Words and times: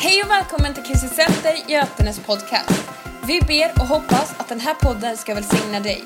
Hej 0.00 0.22
och 0.22 0.30
välkommen 0.30 0.74
till 0.74 0.82
Kristet 0.82 1.12
Center 1.12 1.70
Götenes 1.72 2.26
podcast. 2.26 2.70
Vi 3.26 3.40
ber 3.40 3.70
och 3.80 3.86
hoppas 3.86 4.40
att 4.40 4.48
den 4.48 4.60
här 4.60 4.74
podden 4.74 5.16
ska 5.16 5.34
välsigna 5.34 5.80
dig. 5.80 6.04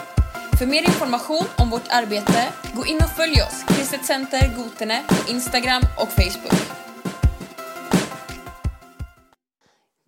För 0.58 0.66
mer 0.66 0.82
information 0.82 1.44
om 1.58 1.70
vårt 1.70 1.88
arbete, 1.90 2.52
gå 2.76 2.86
in 2.86 2.96
och 2.96 3.10
följ 3.16 3.42
oss, 3.42 3.64
Kristet 3.68 4.04
Center 4.04 4.56
Gotene, 4.56 5.02
på 5.08 5.30
Instagram 5.30 5.82
och 6.00 6.08
Facebook. 6.08 6.60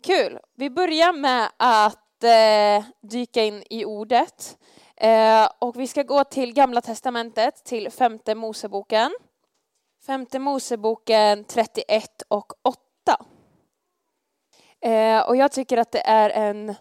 Kul! 0.06 0.38
Vi 0.56 0.70
börjar 0.70 1.12
med 1.12 1.48
att 1.56 2.24
eh, 2.24 2.84
dyka 3.10 3.44
in 3.44 3.62
i 3.70 3.84
ordet. 3.84 4.58
Eh, 4.96 5.48
och 5.58 5.80
vi 5.80 5.86
ska 5.86 6.02
gå 6.02 6.24
till 6.24 6.52
Gamla 6.52 6.80
Testamentet, 6.80 7.64
till 7.64 7.90
Femte 7.90 8.34
Moseboken. 8.34 9.14
Femte 10.06 10.38
Moseboken 10.38 11.44
31 11.44 12.22
och 12.28 12.52
8. 12.64 12.80
Eh, 14.84 15.20
och 15.20 15.36
jag 15.36 15.52
tycker 15.52 15.76
att 15.76 15.92
det 15.92 16.06
är 16.06 16.30
en 16.30 16.74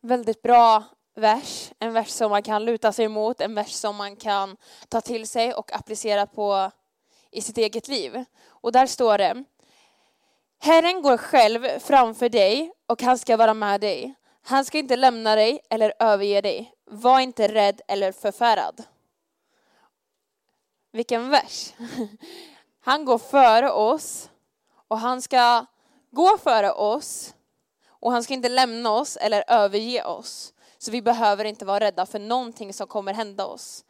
väldigt 0.00 0.42
bra 0.42 0.84
vers, 1.14 1.72
en 1.78 1.92
vers 1.92 2.08
som 2.08 2.30
man 2.30 2.42
kan 2.42 2.64
luta 2.64 2.92
sig 2.92 3.04
emot, 3.04 3.40
en 3.40 3.54
vers 3.54 3.72
som 3.72 3.96
man 3.96 4.16
kan 4.16 4.56
ta 4.88 5.00
till 5.00 5.26
sig 5.26 5.54
och 5.54 5.72
applicera 5.72 6.26
på 6.26 6.70
i 7.30 7.40
sitt 7.40 7.58
eget 7.58 7.88
liv. 7.88 8.24
Och 8.46 8.72
där 8.72 8.86
står 8.86 9.18
det 9.18 9.44
Herren 10.60 11.02
går 11.02 11.16
själv 11.16 11.78
framför 11.78 12.28
dig 12.28 12.72
och 12.86 13.02
han 13.02 13.18
ska 13.18 13.36
vara 13.36 13.54
med 13.54 13.80
dig. 13.80 14.14
Han 14.42 14.64
ska 14.64 14.78
inte 14.78 14.96
lämna 14.96 15.34
dig 15.34 15.60
eller 15.70 15.92
överge 15.98 16.40
dig. 16.40 16.72
Var 16.84 17.20
inte 17.20 17.48
rädd 17.48 17.80
eller 17.88 18.12
förfärad. 18.12 18.82
Vilken 20.92 21.30
vers! 21.30 21.72
Han 22.80 23.04
går 23.04 23.18
före 23.18 23.70
oss 23.70 24.30
och 24.88 24.98
han 24.98 25.22
ska 25.22 25.66
gå 26.10 26.38
före 26.38 26.72
oss 26.72 27.34
och 28.00 28.12
han 28.12 28.22
ska 28.22 28.34
inte 28.34 28.48
lämna 28.48 28.90
oss 28.90 29.16
eller 29.16 29.44
överge 29.48 30.04
oss. 30.04 30.52
Så 30.78 30.90
vi 30.90 31.02
behöver 31.02 31.44
inte 31.44 31.64
vara 31.64 31.80
rädda 31.80 32.06
för 32.06 32.18
någonting 32.18 32.72
som 32.72 32.86
kommer 32.86 33.14
hända 33.14 33.46
oss. 33.46 33.84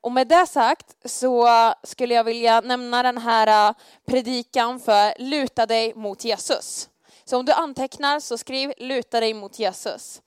Och 0.00 0.12
med 0.12 0.28
det 0.28 0.46
sagt 0.46 0.96
så 1.04 1.48
skulle 1.82 2.14
jag 2.14 2.24
vilja 2.24 2.60
nämna 2.60 3.02
den 3.02 3.18
här 3.18 3.68
äh, 3.68 3.74
predikan 4.06 4.80
för 4.80 5.14
luta 5.18 5.66
dig 5.66 5.94
mot 5.94 6.24
Jesus. 6.24 6.88
Så 7.24 7.38
om 7.38 7.46
du 7.46 7.52
antecknar 7.52 8.20
så 8.20 8.38
skriv 8.38 8.72
luta 8.76 9.20
dig 9.20 9.34
mot 9.34 9.58
Jesus. 9.58 10.22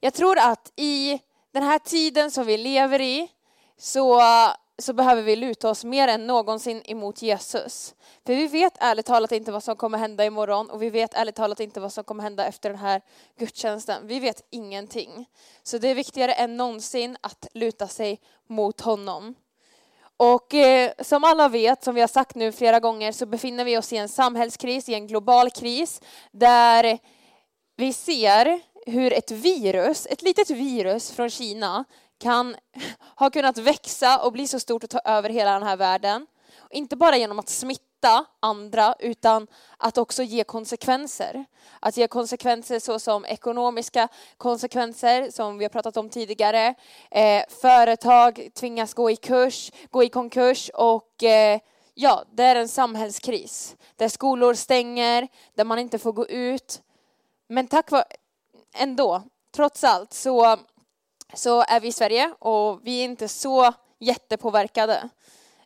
Jag 0.00 0.14
tror 0.14 0.38
att 0.38 0.72
i 0.76 1.20
den 1.52 1.62
här 1.62 1.78
tiden 1.78 2.30
som 2.30 2.46
vi 2.46 2.58
lever 2.58 3.00
i 3.00 3.28
så 3.78 4.22
så 4.78 4.92
behöver 4.92 5.22
vi 5.22 5.36
luta 5.36 5.70
oss 5.70 5.84
mer 5.84 6.08
än 6.08 6.26
någonsin 6.26 6.82
emot 6.84 7.22
Jesus. 7.22 7.94
För 8.26 8.34
vi 8.34 8.46
vet 8.46 8.72
ärligt 8.80 9.06
talat 9.06 9.32
inte 9.32 9.52
vad 9.52 9.62
som 9.62 9.76
kommer 9.76 9.98
hända 9.98 10.24
imorgon 10.24 10.70
och 10.70 10.82
vi 10.82 10.90
vet 10.90 11.14
ärligt 11.14 11.34
talat 11.34 11.60
inte 11.60 11.80
vad 11.80 11.92
som 11.92 12.04
kommer 12.04 12.22
hända 12.22 12.46
efter 12.46 12.70
den 12.70 12.78
här 12.78 13.02
gudstjänsten. 13.38 14.06
Vi 14.06 14.20
vet 14.20 14.46
ingenting. 14.50 15.26
Så 15.62 15.78
det 15.78 15.88
är 15.88 15.94
viktigare 15.94 16.32
än 16.32 16.56
någonsin 16.56 17.16
att 17.20 17.46
luta 17.54 17.88
sig 17.88 18.20
mot 18.48 18.80
honom. 18.80 19.34
Och 20.16 20.54
eh, 20.54 20.92
som 21.00 21.24
alla 21.24 21.48
vet, 21.48 21.84
som 21.84 21.94
vi 21.94 22.00
har 22.00 22.08
sagt 22.08 22.34
nu 22.34 22.52
flera 22.52 22.80
gånger, 22.80 23.12
så 23.12 23.26
befinner 23.26 23.64
vi 23.64 23.78
oss 23.78 23.92
i 23.92 23.96
en 23.96 24.08
samhällskris, 24.08 24.88
i 24.88 24.94
en 24.94 25.06
global 25.06 25.50
kris, 25.50 26.00
där 26.30 26.98
vi 27.76 27.92
ser 27.92 28.60
hur 28.86 29.12
ett 29.12 29.30
virus, 29.30 30.06
ett 30.10 30.22
litet 30.22 30.50
virus 30.50 31.10
från 31.10 31.30
Kina, 31.30 31.84
kan 32.22 32.56
ha 33.16 33.30
kunnat 33.30 33.58
växa 33.58 34.24
och 34.24 34.32
bli 34.32 34.46
så 34.46 34.60
stort 34.60 34.84
och 34.84 34.90
ta 34.90 34.98
över 35.04 35.30
hela 35.30 35.52
den 35.52 35.62
här 35.62 35.76
världen. 35.76 36.26
Inte 36.70 36.96
bara 36.96 37.16
genom 37.16 37.38
att 37.38 37.48
smitta 37.48 38.24
andra 38.40 38.94
utan 38.98 39.46
att 39.76 39.98
också 39.98 40.22
ge 40.22 40.44
konsekvenser. 40.44 41.44
Att 41.80 41.96
ge 41.96 42.06
konsekvenser 42.08 42.78
såsom 42.78 43.24
ekonomiska 43.24 44.08
konsekvenser 44.36 45.30
som 45.30 45.58
vi 45.58 45.64
har 45.64 45.68
pratat 45.68 45.96
om 45.96 46.08
tidigare. 46.08 46.74
Eh, 47.10 47.42
företag 47.48 48.48
tvingas 48.54 48.94
gå 48.94 49.10
i 49.10 49.16
kurs, 49.16 49.72
gå 49.90 50.02
i 50.02 50.08
konkurs 50.08 50.70
och 50.74 51.22
eh, 51.22 51.60
ja, 51.94 52.24
det 52.32 52.42
är 52.42 52.56
en 52.56 52.68
samhällskris. 52.68 53.76
Där 53.96 54.08
skolor 54.08 54.54
stänger, 54.54 55.28
där 55.54 55.64
man 55.64 55.78
inte 55.78 55.98
får 55.98 56.12
gå 56.12 56.26
ut. 56.26 56.82
Men 57.48 57.66
tack 57.66 57.90
vare, 57.90 58.04
ändå, 58.74 59.22
trots 59.54 59.84
allt 59.84 60.12
så 60.12 60.58
så 61.34 61.64
är 61.68 61.80
vi 61.80 61.88
i 61.88 61.92
Sverige 61.92 62.34
och 62.38 62.80
vi 62.82 63.00
är 63.00 63.04
inte 63.04 63.28
så 63.28 63.72
jättepåverkade. 63.98 65.08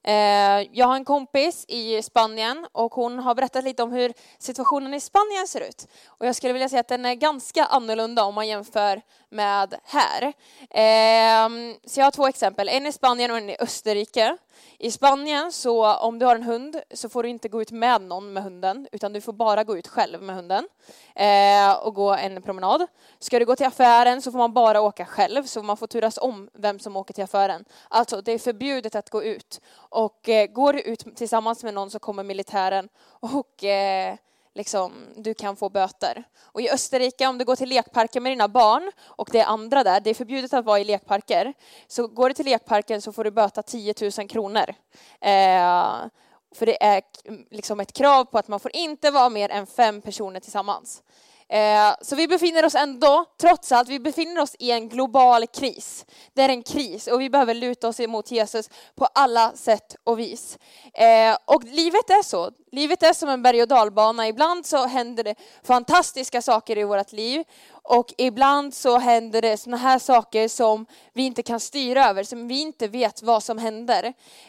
Eh, 0.07 0.69
jag 0.73 0.87
har 0.87 0.97
en 0.97 1.05
kompis 1.05 1.65
i 1.69 2.03
Spanien 2.03 2.67
och 2.73 2.95
hon 2.95 3.19
har 3.19 3.35
berättat 3.35 3.65
lite 3.65 3.83
om 3.83 3.93
hur 3.93 4.13
situationen 4.39 4.95
i 4.95 5.01
Spanien 5.01 5.47
ser 5.49 5.61
ut. 5.61 5.89
Och 6.07 6.27
jag 6.27 6.37
skulle 6.37 6.53
vilja 6.53 6.69
säga 6.69 6.81
att 6.81 6.89
den 6.89 7.05
är 7.05 7.15
ganska 7.15 7.65
annorlunda 7.65 8.25
om 8.25 8.35
man 8.35 8.49
jämför 8.49 9.03
med 9.31 9.75
här. 9.85 10.23
Eh, 10.71 11.49
så 11.87 12.01
jag 12.01 12.07
har 12.07 12.11
två 12.11 12.27
exempel, 12.27 12.69
en 12.69 12.87
i 12.87 12.93
Spanien 12.93 13.31
och 13.31 13.37
en 13.37 13.51
i 13.51 13.57
Österrike. 13.61 14.37
I 14.79 14.91
Spanien 14.91 15.53
så 15.53 15.95
om 15.95 16.19
du 16.19 16.27
har 16.27 16.35
en 16.37 16.43
hund 16.43 16.81
så 16.95 17.09
får 17.09 17.23
du 17.23 17.29
inte 17.29 17.49
gå 17.49 17.63
ut 17.63 17.71
med 17.71 18.03
någon 18.03 18.33
med 18.33 18.43
hunden 18.43 18.89
utan 18.93 19.13
du 19.13 19.21
får 19.21 19.33
bara 19.33 19.65
gå 19.65 19.79
ut 19.79 19.89
själv 19.89 20.23
med 20.23 20.37
hunden 20.37 20.69
eh, 21.15 21.73
och 21.73 21.95
gå 21.95 22.15
en 22.15 22.43
promenad. 22.43 22.87
Ska 23.19 23.39
du 23.39 23.45
gå 23.45 23.57
till 23.57 23.67
affären 23.67 24.23
så 24.23 24.33
får 24.33 24.39
man 24.39 24.53
bara 24.53 24.81
åka 24.81 25.07
själv 25.07 25.43
så 25.43 25.63
man 25.63 25.77
får 25.77 25.87
turas 25.87 26.19
om 26.19 26.51
vem 26.53 26.79
som 26.79 26.97
åker 26.97 27.15
till 27.15 27.25
affären. 27.25 27.65
Alltså 27.89 28.21
det 28.21 28.33
är 28.33 28.39
förbjudet 28.39 28.95
att 28.95 29.11
gå 29.11 29.25
ut 29.25 29.61
och 29.77 30.29
eh, 30.29 30.47
går 30.47 30.73
du 30.73 30.81
ut 30.81 31.17
tillsammans 31.17 31.65
med 31.65 31.75
någon 31.75 31.91
så 31.91 31.99
kommer 31.99 32.23
militären 32.23 32.89
och 33.21 33.65
eh, 33.65 34.17
liksom, 34.57 34.93
du 35.17 35.35
kan 35.35 35.57
få 35.57 35.69
böter. 35.69 36.25
Och 36.43 36.61
i 36.61 36.71
Österrike, 36.71 37.27
om 37.27 37.39
du 37.39 37.45
går 37.45 37.57
till 37.57 37.69
lekparken 37.69 38.23
med 38.23 38.33
dina 38.33 38.49
barn 38.49 38.91
och 39.05 39.29
det 39.33 39.41
är 39.41 39.45
andra 39.45 39.85
där, 39.85 40.01
det 40.01 40.11
är 40.11 40.15
förbjudet 40.15 40.53
att 40.53 40.65
vara 40.65 40.81
i 40.81 40.85
lekparker, 40.85 41.55
så 41.87 42.07
går 42.07 42.29
du 42.29 42.35
till 42.35 42.45
lekparken 42.47 43.03
så 43.03 43.13
får 43.13 43.25
du 43.25 43.31
böta 43.31 43.63
10 43.63 43.95
000 44.19 44.29
kronor. 44.29 44.75
Eh, 45.21 45.95
för 46.55 46.67
det 46.67 46.83
är 46.83 47.03
liksom 47.51 47.81
ett 47.81 47.93
krav 47.93 48.25
på 48.25 48.39
att 48.39 48.49
man 48.49 48.61
får 48.61 48.77
inte 48.77 49.11
vara 49.11 49.29
mer 49.29 49.49
än 49.49 49.67
fem 49.67 50.01
personer 50.01 50.41
tillsammans. 50.41 51.03
Eh, 51.49 51.95
så 52.01 52.17
vi 52.17 52.29
befinner 52.29 52.65
oss 52.65 52.75
ändå, 52.75 53.25
trots 53.41 53.73
allt, 53.73 53.89
vi 53.89 54.01
befinner 54.01 54.41
oss 54.41 54.57
i 54.59 54.71
en 54.71 54.89
global 54.89 55.47
kris. 55.47 56.07
Det 56.35 56.43
är 56.43 56.49
en 56.49 56.63
kris 56.63 57.07
och 57.07 57.21
vi 57.21 57.31
behöver 57.31 57.55
luta 57.55 57.89
oss 57.89 58.01
emot 58.01 58.31
Jesus 58.31 58.71
på 58.95 59.07
alla 59.15 59.53
sätt 59.53 59.97
och 60.05 60.19
vis. 60.19 60.59
Eh, 60.95 61.37
och 61.45 61.65
livet 61.65 62.11
är 62.11 62.23
så. 62.23 62.51
Livet 62.73 63.03
är 63.03 63.13
som 63.13 63.29
en 63.29 63.43
berg 63.43 63.63
och 63.63 63.69
dalbana. 63.69 64.29
Ibland 64.29 64.67
så 64.67 64.87
händer 64.87 65.25
det 65.25 65.35
fantastiska 65.63 66.43
saker 66.43 66.79
i 66.79 66.85
vårt 66.85 67.13
liv 67.13 67.45
och 67.71 68.15
ibland 68.19 68.75
så 68.75 68.99
händer 68.99 69.43
det 69.43 69.57
sådana 69.57 69.77
här 69.77 69.99
saker 69.99 70.49
som 70.49 70.87
vi 71.13 71.23
inte 71.23 71.43
kan 71.43 71.61
styra 71.61 72.09
över, 72.09 72.25
som 72.25 72.49
vi 72.49 72.61
inte 72.61 72.89
vet 72.89 73.23
vad 73.23 73.43
som 73.43 73.59
händer 73.59 74.05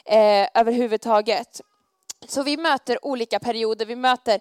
eh, 0.05 0.47
överhuvudtaget. 0.53 1.61
Så 2.27 2.43
vi 2.43 2.57
möter 2.57 3.05
olika 3.05 3.39
perioder. 3.39 3.85
Vi 3.85 3.95
möter 3.95 4.39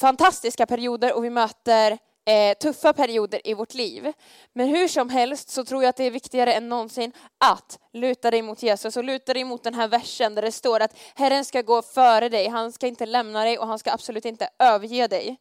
fantastiska 0.00 0.66
perioder 0.66 1.16
och 1.16 1.24
vi 1.24 1.30
möter 1.30 1.98
eh, 2.24 2.58
tuffa 2.58 2.92
perioder 2.92 3.40
i 3.44 3.54
vårt 3.54 3.74
liv. 3.74 4.12
Men 4.52 4.68
hur 4.68 4.88
som 4.88 5.08
helst 5.08 5.50
så 5.50 5.64
tror 5.64 5.82
jag 5.82 5.88
att 5.88 5.96
det 5.96 6.04
är 6.04 6.10
viktigare 6.10 6.52
än 6.52 6.68
någonsin 6.68 7.12
att 7.38 7.78
luta 7.92 8.30
dig 8.30 8.42
mot 8.42 8.62
Jesus 8.62 8.96
och 8.96 9.04
luta 9.04 9.34
dig 9.34 9.44
mot 9.44 9.64
den 9.64 9.74
här 9.74 9.88
versen 9.88 10.34
där 10.34 10.42
det 10.42 10.52
står 10.52 10.80
att 10.80 10.98
Herren 11.14 11.44
ska 11.44 11.62
gå 11.62 11.82
före 11.82 12.28
dig, 12.28 12.48
han 12.48 12.72
ska 12.72 12.86
inte 12.86 13.06
lämna 13.06 13.44
dig 13.44 13.58
och 13.58 13.66
han 13.66 13.78
ska 13.78 13.92
absolut 13.92 14.24
inte 14.24 14.48
överge 14.58 15.06
dig. 15.06 15.36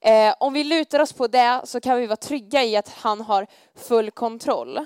Eh, 0.00 0.34
om 0.40 0.52
vi 0.52 0.64
lutar 0.64 1.00
oss 1.00 1.12
på 1.12 1.26
det 1.26 1.60
så 1.64 1.80
kan 1.80 2.00
vi 2.00 2.06
vara 2.06 2.16
trygga 2.16 2.64
i 2.64 2.76
att 2.76 2.88
han 2.88 3.20
har 3.20 3.46
full 3.74 4.10
kontroll. 4.10 4.76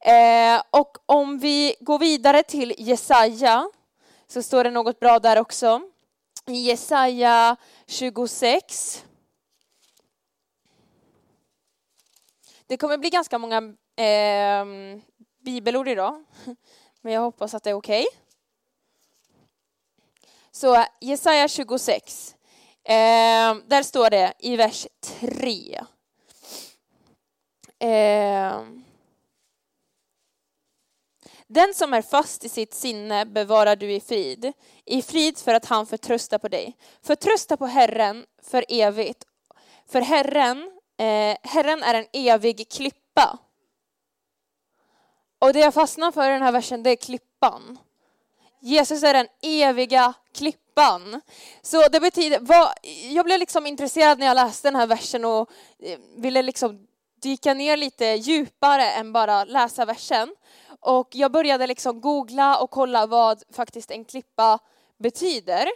Eh, 0.00 0.62
och 0.70 0.96
om 1.06 1.38
vi 1.38 1.74
går 1.80 1.98
vidare 1.98 2.42
till 2.42 2.74
Jesaja 2.78 3.70
så 4.28 4.42
står 4.42 4.64
det 4.64 4.70
något 4.70 5.00
bra 5.00 5.18
där 5.18 5.38
också. 5.38 5.80
I 6.50 6.62
Jesaja 6.62 7.56
26. 7.86 9.04
Det 12.66 12.76
kommer 12.76 12.98
bli 12.98 13.10
ganska 13.10 13.38
många 13.38 13.56
eh, 13.96 14.64
bibelord 15.44 15.88
idag, 15.88 16.24
men 17.00 17.12
jag 17.12 17.20
hoppas 17.20 17.54
att 17.54 17.62
det 17.62 17.70
är 17.70 17.74
okej. 17.74 18.06
Okay. 18.08 18.20
Så 20.50 20.84
Jesaja 21.00 21.48
26, 21.48 22.34
eh, 22.84 22.94
där 23.66 23.82
står 23.82 24.10
det 24.10 24.32
i 24.38 24.56
vers 24.56 24.86
3. 25.00 25.80
Eh, 27.78 28.62
den 31.52 31.74
som 31.74 31.94
är 31.94 32.02
fast 32.02 32.44
i 32.44 32.48
sitt 32.48 32.74
sinne 32.74 33.26
bevarar 33.26 33.76
du 33.76 33.92
i 33.92 34.00
frid, 34.00 34.52
i 34.84 35.02
frid 35.02 35.38
för 35.38 35.54
att 35.54 35.64
han 35.64 35.86
förtröstar 35.86 36.38
på 36.38 36.48
dig. 36.48 36.76
Förtrösta 37.02 37.56
på 37.56 37.66
Herren 37.66 38.26
för 38.42 38.64
evigt. 38.68 39.24
För 39.88 40.00
Herren, 40.00 40.58
eh, 40.98 41.36
Herren 41.42 41.82
är 41.82 41.94
en 41.94 42.06
evig 42.12 42.68
klippa. 42.68 43.38
Och 45.38 45.52
det 45.52 45.60
jag 45.60 45.74
fastnar 45.74 46.12
för 46.12 46.30
i 46.30 46.32
den 46.32 46.42
här 46.42 46.52
versen, 46.52 46.82
det 46.82 46.90
är 46.90 46.96
klippan. 46.96 47.78
Jesus 48.60 49.02
är 49.02 49.14
den 49.14 49.26
eviga 49.42 50.14
klippan. 50.34 51.20
Så 51.62 51.88
det 51.88 52.00
betyder, 52.00 52.38
vad, 52.40 52.68
jag 53.10 53.24
blev 53.24 53.38
liksom 53.38 53.66
intresserad 53.66 54.18
när 54.18 54.26
jag 54.26 54.34
läste 54.34 54.68
den 54.68 54.76
här 54.76 54.86
versen 54.86 55.24
och 55.24 55.50
eh, 55.78 55.98
ville 56.16 56.42
liksom 56.42 56.86
dyka 57.22 57.54
ner 57.54 57.76
lite 57.76 58.04
djupare 58.04 58.90
än 58.90 59.12
bara 59.12 59.44
läsa 59.44 59.84
versen. 59.84 60.34
Och 60.80 61.08
jag 61.12 61.32
började 61.32 61.66
liksom 61.66 62.00
googla 62.00 62.58
och 62.58 62.70
kolla 62.70 63.06
vad 63.06 63.42
faktiskt 63.52 63.90
en 63.90 64.04
klippa 64.04 64.58
betyder. 64.98 65.66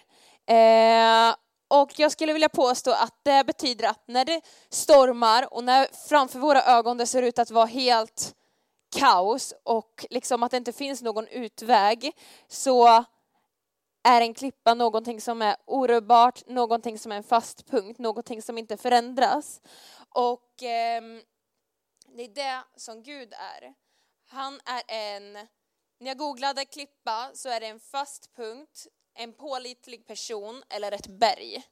Eh, 0.46 1.34
och 1.68 1.98
jag 1.98 2.12
skulle 2.12 2.32
vilja 2.32 2.48
påstå 2.48 2.90
att 2.90 3.14
det 3.22 3.46
betyder 3.46 3.88
att 3.88 4.02
när 4.06 4.24
det 4.24 4.40
stormar 4.68 5.54
och 5.54 5.64
när 5.64 6.08
framför 6.08 6.38
våra 6.38 6.62
ögon 6.62 6.98
det 6.98 7.06
ser 7.06 7.22
ut 7.22 7.38
att 7.38 7.50
vara 7.50 7.66
helt 7.66 8.34
kaos 8.96 9.54
och 9.62 10.06
liksom 10.10 10.42
att 10.42 10.50
det 10.50 10.56
inte 10.56 10.72
finns 10.72 11.02
någon 11.02 11.28
utväg 11.28 12.12
så 12.48 13.04
är 14.04 14.20
en 14.20 14.34
klippa 14.34 14.74
någonting 14.74 15.20
som 15.20 15.42
är 15.42 15.56
orubbart, 15.66 16.46
någonting 16.46 16.98
som 16.98 17.12
är 17.12 17.16
en 17.16 17.22
fast 17.22 17.66
punkt, 17.66 17.98
någonting 17.98 18.42
som 18.42 18.58
inte 18.58 18.76
förändras. 18.76 19.60
Och 20.08 20.62
eh, 20.62 21.02
det 22.16 22.22
är 22.22 22.34
det 22.34 22.62
som 22.76 23.02
Gud 23.02 23.32
är. 23.32 23.74
Han 24.26 24.60
är 24.64 24.82
en, 24.88 25.32
när 25.98 26.06
jag 26.06 26.18
googlade 26.18 26.64
klippa 26.64 27.30
så 27.34 27.48
är 27.48 27.60
det 27.60 27.66
en 27.66 27.80
fast 27.80 28.34
punkt, 28.34 28.86
en 29.14 29.32
pålitlig 29.32 30.06
person 30.06 30.62
eller 30.68 30.92
ett 30.92 31.06
berg. 31.06 31.64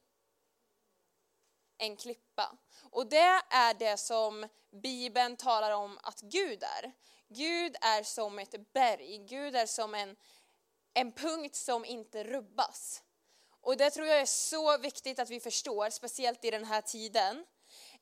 En 1.79 1.97
klippa. 1.97 2.57
Och 2.91 3.07
det 3.07 3.41
är 3.51 3.75
det 3.75 3.97
som 3.97 4.49
Bibeln 4.71 5.37
talar 5.37 5.71
om 5.71 5.99
att 6.03 6.21
Gud 6.21 6.63
är. 6.63 6.93
Gud 7.29 7.77
är 7.81 8.03
som 8.03 8.39
ett 8.39 8.73
berg, 8.73 9.19
Gud 9.19 9.57
är 9.57 9.67
som 9.67 9.95
en, 9.95 10.17
en 10.95 11.13
punkt 11.13 11.55
som 11.55 11.85
inte 11.85 12.25
rubbas. 12.25 13.03
Och 13.61 13.77
det 13.77 13.91
tror 13.91 14.07
jag 14.07 14.21
är 14.21 14.27
så 14.27 14.79
viktigt 14.79 15.19
att 15.19 15.31
vi 15.31 15.41
förstår, 15.41 15.91
speciellt 15.91 16.45
i 16.45 16.51
den 16.51 16.65
här 16.65 16.81
tiden. 16.81 17.45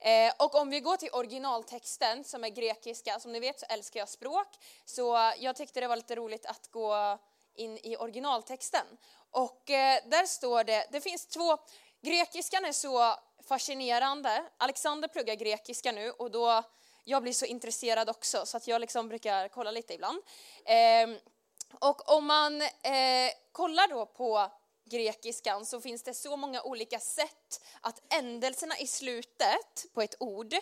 Eh, 0.00 0.32
och 0.38 0.54
om 0.54 0.70
vi 0.70 0.80
går 0.80 0.96
till 0.96 1.10
originaltexten 1.12 2.24
som 2.24 2.44
är 2.44 2.48
grekiska, 2.48 3.20
som 3.20 3.32
ni 3.32 3.40
vet 3.40 3.60
så 3.60 3.66
älskar 3.68 4.00
jag 4.00 4.08
språk, 4.08 4.48
så 4.84 5.32
jag 5.38 5.56
tyckte 5.56 5.80
det 5.80 5.88
var 5.88 5.96
lite 5.96 6.16
roligt 6.16 6.46
att 6.46 6.70
gå 6.70 7.18
in 7.54 7.78
i 7.82 7.96
originaltexten. 7.96 8.86
Och 9.30 9.70
eh, 9.70 9.98
där 10.06 10.26
står 10.26 10.64
det, 10.64 10.86
det 10.90 11.00
finns 11.00 11.26
två, 11.26 11.58
grekiskan 12.02 12.64
är 12.64 12.72
så 12.72 13.14
fascinerande. 13.48 14.44
Alexander 14.56 15.08
pluggar 15.08 15.34
grekiska 15.34 15.92
nu 15.92 16.10
och 16.10 16.30
då, 16.30 16.62
jag 17.04 17.22
blir 17.22 17.32
så 17.32 17.44
intresserad 17.44 18.10
också 18.10 18.46
så 18.46 18.56
att 18.56 18.66
jag 18.66 18.80
liksom 18.80 19.08
brukar 19.08 19.48
kolla 19.48 19.70
lite 19.70 19.94
ibland. 19.94 20.22
Eh, 20.64 21.08
och 21.78 22.16
om 22.16 22.26
man 22.26 22.62
eh, 22.62 23.30
kollar 23.52 23.88
då 23.88 24.06
på 24.06 24.50
grekiskan 24.90 25.66
så 25.66 25.80
finns 25.80 26.02
det 26.02 26.14
så 26.14 26.36
många 26.36 26.62
olika 26.62 27.00
sätt 27.00 27.64
att 27.80 28.12
ändelserna 28.12 28.78
i 28.78 28.86
slutet 28.86 29.86
på 29.94 30.02
ett 30.02 30.14
ord 30.20 30.52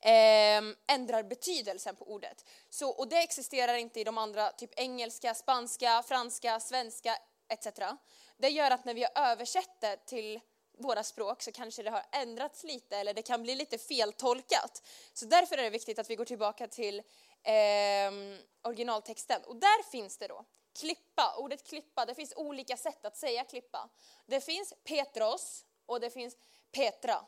eh, 0.00 0.62
ändrar 0.92 1.22
betydelsen 1.22 1.96
på 1.96 2.12
ordet. 2.12 2.44
Så, 2.70 2.90
och 2.90 3.08
det 3.08 3.22
existerar 3.22 3.74
inte 3.74 4.00
i 4.00 4.04
de 4.04 4.18
andra, 4.18 4.52
typ 4.52 4.70
engelska, 4.76 5.34
spanska, 5.34 6.02
franska, 6.08 6.60
svenska 6.60 7.16
etc. 7.48 7.66
Det 8.36 8.48
gör 8.48 8.70
att 8.70 8.84
när 8.84 8.94
vi 8.94 9.02
har 9.02 9.30
översatt 9.30 9.80
det 9.80 9.96
till 10.06 10.40
våra 10.78 11.02
språk 11.02 11.42
så 11.42 11.52
kanske 11.52 11.82
det 11.82 11.90
har 11.90 12.02
ändrats 12.12 12.64
lite 12.64 12.96
eller 12.96 13.14
det 13.14 13.22
kan 13.22 13.42
bli 13.42 13.54
lite 13.54 13.78
feltolkat. 13.78 14.82
Så 15.12 15.26
därför 15.26 15.58
är 15.58 15.62
det 15.62 15.70
viktigt 15.70 15.98
att 15.98 16.10
vi 16.10 16.16
går 16.16 16.24
tillbaka 16.24 16.66
till 16.66 16.98
eh, 17.42 18.12
originaltexten. 18.62 19.42
Och 19.46 19.56
där 19.56 19.90
finns 19.90 20.16
det 20.18 20.26
då 20.26 20.44
klippa, 20.78 21.36
ordet 21.38 21.64
klippa, 21.68 22.06
det 22.06 22.14
finns 22.14 22.32
olika 22.36 22.76
sätt 22.76 23.04
att 23.04 23.16
säga 23.16 23.44
klippa. 23.44 23.88
Det 24.26 24.40
finns 24.40 24.74
Petros 24.84 25.64
och 25.86 26.00
det 26.00 26.10
finns 26.10 26.36
Petra. 26.72 27.24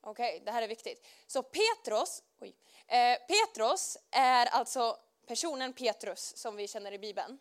Okej, 0.00 0.34
okay, 0.34 0.44
det 0.44 0.50
här 0.50 0.62
är 0.62 0.68
viktigt. 0.68 1.06
Så 1.26 1.42
Petros, 1.42 2.22
oj, 2.40 2.54
eh, 2.86 3.18
Petros 3.28 3.98
är 4.10 4.46
alltså 4.46 4.98
personen 5.26 5.72
Petrus 5.72 6.36
som 6.36 6.56
vi 6.56 6.68
känner 6.68 6.92
i 6.92 6.98
Bibeln. 6.98 7.38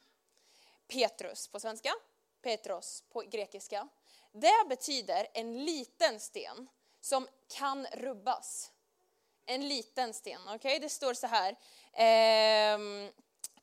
Petrus 0.88 1.48
på 1.48 1.60
svenska, 1.60 1.94
Petros 2.42 3.04
på 3.10 3.20
grekiska. 3.20 3.88
Det 4.32 4.70
betyder 4.70 5.28
en 5.34 5.66
liten 5.66 6.20
sten 6.20 6.68
som 7.02 7.28
kan 7.48 7.86
rubbas. 7.86 8.72
En 9.46 9.68
liten 9.68 10.14
sten, 10.14 10.42
okej? 10.44 10.56
Okay? 10.56 10.80
Det 10.80 10.90
står 10.90 11.14
så 11.14 11.28
här. 11.28 11.52
Eh, 11.94 12.80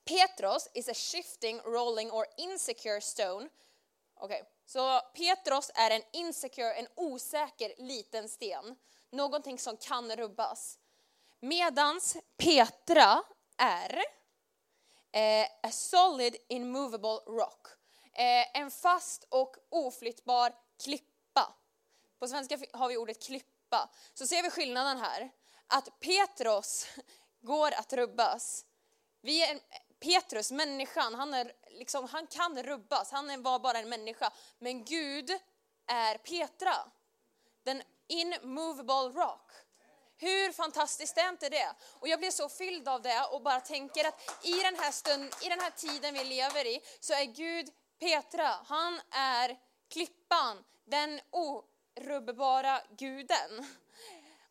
Petros 0.07 0.69
is 0.75 0.89
a 0.89 0.95
shifting, 0.95 1.61
rolling 1.65 2.11
or 2.11 2.27
insecure 2.37 3.01
stone. 3.01 3.49
Okej, 4.15 4.43
okay. 4.43 4.53
så 4.67 5.01
Petros 5.01 5.71
är 5.75 5.91
en 5.91 6.03
insecure, 6.13 6.75
en 6.75 6.89
osäker 6.95 7.75
liten 7.79 8.29
sten. 8.29 8.77
Någonting 9.11 9.59
som 9.59 9.77
kan 9.77 10.17
rubbas. 10.17 10.79
Medans 11.41 12.17
Petra 12.37 13.23
är 13.57 14.03
eh, 15.13 15.47
a 15.63 15.71
solid 15.71 16.37
immovable 16.49 17.21
rock. 17.27 17.67
Eh, 18.13 18.61
en 18.61 18.71
fast 18.71 19.27
och 19.29 19.57
oflyttbar 19.69 20.55
klippa. 20.85 21.55
På 22.19 22.29
svenska 22.29 22.59
har 22.73 22.89
vi 22.89 22.97
ordet 22.97 23.23
klippa. 23.23 23.91
Så 24.15 24.27
ser 24.27 24.43
vi 24.43 24.51
skillnaden 24.51 24.99
här. 24.99 25.31
Att 25.67 26.01
Petros 26.01 26.87
går 27.41 27.73
att 27.73 27.93
rubbas. 27.93 28.65
Vi 29.21 29.43
är, 29.43 29.61
Petrus, 30.07 30.51
människan, 30.51 31.15
han, 31.15 31.35
är 31.35 31.53
liksom, 31.71 32.09
han 32.09 32.27
kan 32.27 32.63
rubbas, 32.63 33.11
han 33.11 33.43
var 33.43 33.59
bara 33.59 33.79
en 33.79 33.89
människa. 33.89 34.31
Men 34.59 34.85
Gud 34.85 35.31
är 35.87 36.19
Petra, 36.19 36.75
den 37.63 37.83
immovable 38.07 39.21
rock. 39.23 39.53
Hur 40.17 40.53
fantastiskt 40.53 41.19
är 41.19 41.29
inte 41.29 41.49
det? 41.49 41.75
Och 41.93 42.09
jag 42.09 42.19
blir 42.19 42.31
så 42.31 42.49
fylld 42.49 42.89
av 42.89 43.03
det 43.03 43.25
och 43.33 43.43
bara 43.43 43.61
tänker 43.61 44.09
att 44.09 44.47
i 44.47 44.53
den 44.63 44.77
här 44.77 44.91
stunden, 44.91 45.31
i 45.43 45.49
den 45.49 45.61
här 45.61 45.71
tiden 45.71 46.15
vi 46.15 46.25
lever 46.25 46.67
i, 46.67 46.81
så 47.01 47.13
är 47.13 47.25
Gud 47.25 47.71
Petra, 48.01 48.49
han 48.67 49.01
är 49.11 49.57
klippan, 49.91 50.65
den 50.85 51.21
orubbbara 51.31 52.81
guden. 52.99 53.67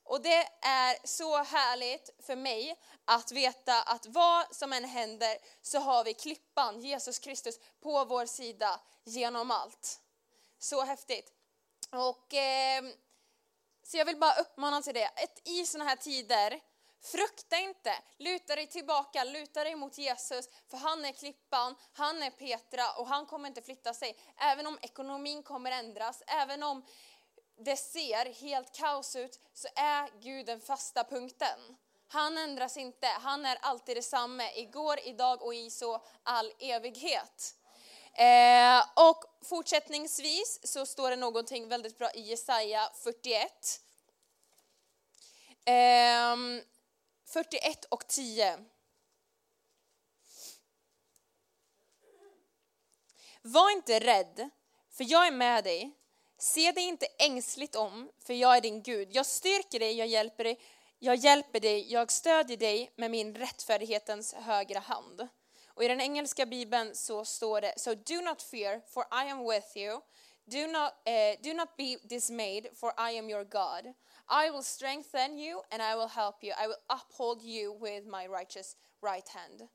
Och 0.05 0.21
det 0.21 0.47
är 0.61 1.07
så 1.07 1.43
härligt 1.43 2.09
för 2.19 2.35
mig 2.35 2.79
att 3.05 3.31
veta 3.31 3.81
att 3.81 4.05
vad 4.05 4.55
som 4.55 4.73
än 4.73 4.85
händer 4.85 5.37
så 5.61 5.79
har 5.79 6.03
vi 6.03 6.13
klippan, 6.13 6.81
Jesus 6.81 7.19
Kristus, 7.19 7.59
på 7.81 8.05
vår 8.05 8.25
sida 8.25 8.79
genom 9.03 9.51
allt. 9.51 9.99
Så 10.59 10.81
häftigt. 10.81 11.31
Och, 11.91 12.33
eh, 12.33 12.83
så 13.83 13.97
jag 13.97 14.05
vill 14.05 14.17
bara 14.17 14.35
uppmana 14.35 14.81
till 14.81 14.93
det, 14.93 15.05
Ett, 15.05 15.47
i 15.47 15.65
sådana 15.65 15.89
här 15.89 15.95
tider, 15.95 16.61
frukta 17.01 17.57
inte, 17.57 17.93
luta 18.17 18.55
dig 18.55 18.67
tillbaka, 18.67 19.23
luta 19.23 19.63
dig 19.63 19.75
mot 19.75 19.97
Jesus, 19.97 20.49
för 20.69 20.77
han 20.77 21.05
är 21.05 21.11
klippan, 21.11 21.75
han 21.93 22.23
är 22.23 22.29
Petra 22.29 22.93
och 22.97 23.07
han 23.07 23.25
kommer 23.25 23.47
inte 23.47 23.61
flytta 23.61 23.93
sig. 23.93 24.17
Även 24.37 24.67
om 24.67 24.79
ekonomin 24.81 25.43
kommer 25.43 25.71
ändras, 25.71 26.23
även 26.27 26.63
om 26.63 26.85
det 27.57 27.77
ser 27.77 28.33
helt 28.33 28.75
kaos 28.75 29.15
ut, 29.15 29.39
så 29.53 29.67
är 29.75 30.21
Gud 30.21 30.45
den 30.45 30.61
fasta 30.61 31.03
punkten. 31.03 31.77
Han 32.07 32.37
ändras 32.37 32.77
inte, 32.77 33.07
han 33.07 33.45
är 33.45 33.57
alltid 33.61 33.97
detsamma, 33.97 34.53
igår, 34.53 34.99
idag 35.03 35.41
och 35.43 35.55
i 35.55 35.69
så 35.69 36.03
all 36.23 36.53
evighet. 36.59 37.55
Eh, 38.13 38.83
och 39.09 39.23
fortsättningsvis 39.41 40.59
så 40.63 40.85
står 40.85 41.09
det 41.09 41.15
någonting 41.15 41.67
väldigt 41.67 41.97
bra 41.97 42.11
i 42.11 42.21
Jesaja 42.21 42.91
41. 43.03 43.81
Eh, 45.65 46.35
41 47.25 47.85
och 47.85 48.07
10. 48.07 48.65
Var 53.41 53.71
inte 53.71 53.99
rädd, 53.99 54.49
för 54.89 55.03
jag 55.11 55.27
är 55.27 55.31
med 55.31 55.63
dig. 55.63 55.91
Se 56.45 56.71
dig 56.71 56.83
inte 56.83 57.07
ängsligt 57.19 57.75
om, 57.75 58.09
för 58.19 58.33
jag 58.33 58.57
är 58.57 58.61
din 58.61 58.81
Gud. 58.81 59.07
Jag 59.11 59.25
styrker 59.25 59.79
dig, 59.79 59.97
jag 59.97 60.07
hjälper 60.07 60.43
dig, 60.43 60.59
jag 60.99 61.15
hjälper 61.15 61.59
dig, 61.59 61.91
jag 61.91 62.11
stödjer 62.11 62.57
dig 62.57 62.91
med 62.95 63.11
min 63.11 63.35
rättfärdighetens 63.35 64.33
högra 64.33 64.79
hand. 64.79 65.27
Och 65.67 65.83
i 65.83 65.87
den 65.87 66.01
engelska 66.01 66.45
bibeln 66.45 66.95
så 66.95 67.25
står 67.25 67.61
det, 67.61 67.73
So 67.77 67.95
do 67.95 68.21
not 68.21 68.41
fear, 68.41 68.81
for 68.87 69.03
I 69.03 69.29
am 69.29 69.47
with 69.49 69.77
you. 69.77 70.01
Do 70.45 70.67
not, 70.67 70.93
uh, 71.07 71.41
do 71.43 71.53
not 71.53 71.77
be 71.77 71.97
dismayed, 72.03 72.67
for 72.73 72.93
I 73.11 73.17
am 73.17 73.29
your 73.29 73.43
God. 73.43 73.93
I 74.45 74.51
will 74.51 74.63
strengthen 74.63 75.39
you 75.39 75.63
and 75.71 75.81
I 75.81 75.95
will 75.95 76.09
help 76.09 76.43
you. 76.43 76.53
I 76.63 76.67
will 76.67 76.81
uphold 76.89 77.41
you 77.41 77.73
with 77.81 78.05
my 78.05 78.27
righteous 78.27 78.75
right 79.01 79.27
hand. 79.27 79.69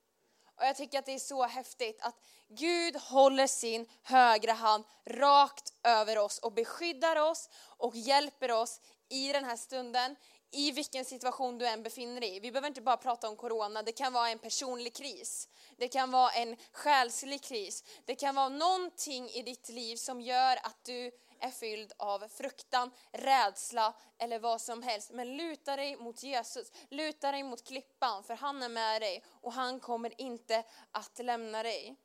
Och 0.61 0.67
jag 0.67 0.76
tycker 0.76 0.99
att 0.99 1.07
det 1.07 1.14
är 1.14 1.19
så 1.19 1.47
häftigt 1.47 2.02
att 2.02 2.14
Gud 2.49 2.97
håller 2.97 3.47
sin 3.47 3.87
högra 4.02 4.52
hand 4.52 4.85
rakt 5.07 5.73
över 5.83 6.19
oss 6.19 6.38
och 6.38 6.52
beskyddar 6.52 7.17
oss 7.17 7.49
och 7.76 7.97
hjälper 7.97 8.50
oss 8.50 8.81
i 9.09 9.33
den 9.33 9.45
här 9.45 9.57
stunden, 9.57 10.17
i 10.50 10.71
vilken 10.71 11.05
situation 11.05 11.59
du 11.59 11.67
än 11.67 11.83
befinner 11.83 12.21
dig 12.21 12.37
i. 12.37 12.40
Vi 12.40 12.52
behöver 12.52 12.69
inte 12.69 12.81
bara 12.81 12.97
prata 12.97 13.29
om 13.29 13.37
corona, 13.37 13.83
det 13.83 13.93
kan 13.93 14.12
vara 14.12 14.31
en 14.31 14.38
personlig 14.38 14.95
kris. 14.95 15.49
Det 15.76 15.88
kan 15.88 16.11
vara 16.11 16.31
en 16.31 16.57
själslig 16.73 17.43
kris. 17.43 17.85
Det 18.05 18.14
kan 18.14 18.35
vara 18.35 18.49
någonting 18.49 19.29
i 19.29 19.43
ditt 19.43 19.69
liv 19.69 19.97
som 19.97 20.21
gör 20.21 20.57
att 20.57 20.85
du 20.85 21.11
är 21.41 21.51
fylld 21.51 21.93
av 21.97 22.29
fruktan, 22.29 22.91
rädsla 23.13 23.95
eller 24.19 24.39
vad 24.39 24.61
som 24.61 24.83
helst. 24.83 25.11
Men 25.11 25.37
luta 25.37 25.77
dig 25.77 25.97
mot 25.97 26.23
Jesus, 26.23 26.73
luta 26.89 27.33
dig 27.33 27.43
mot 27.43 27.65
klippan 27.65 28.25
för 28.25 28.35
han 28.35 28.63
är 28.63 28.69
med 28.69 29.03
dig 29.03 29.25
och 29.41 29.53
han 29.53 29.81
kommer 29.81 30.21
inte 30.21 30.65
att 30.93 31.19
lämna 31.19 31.63
dig. 31.63 31.97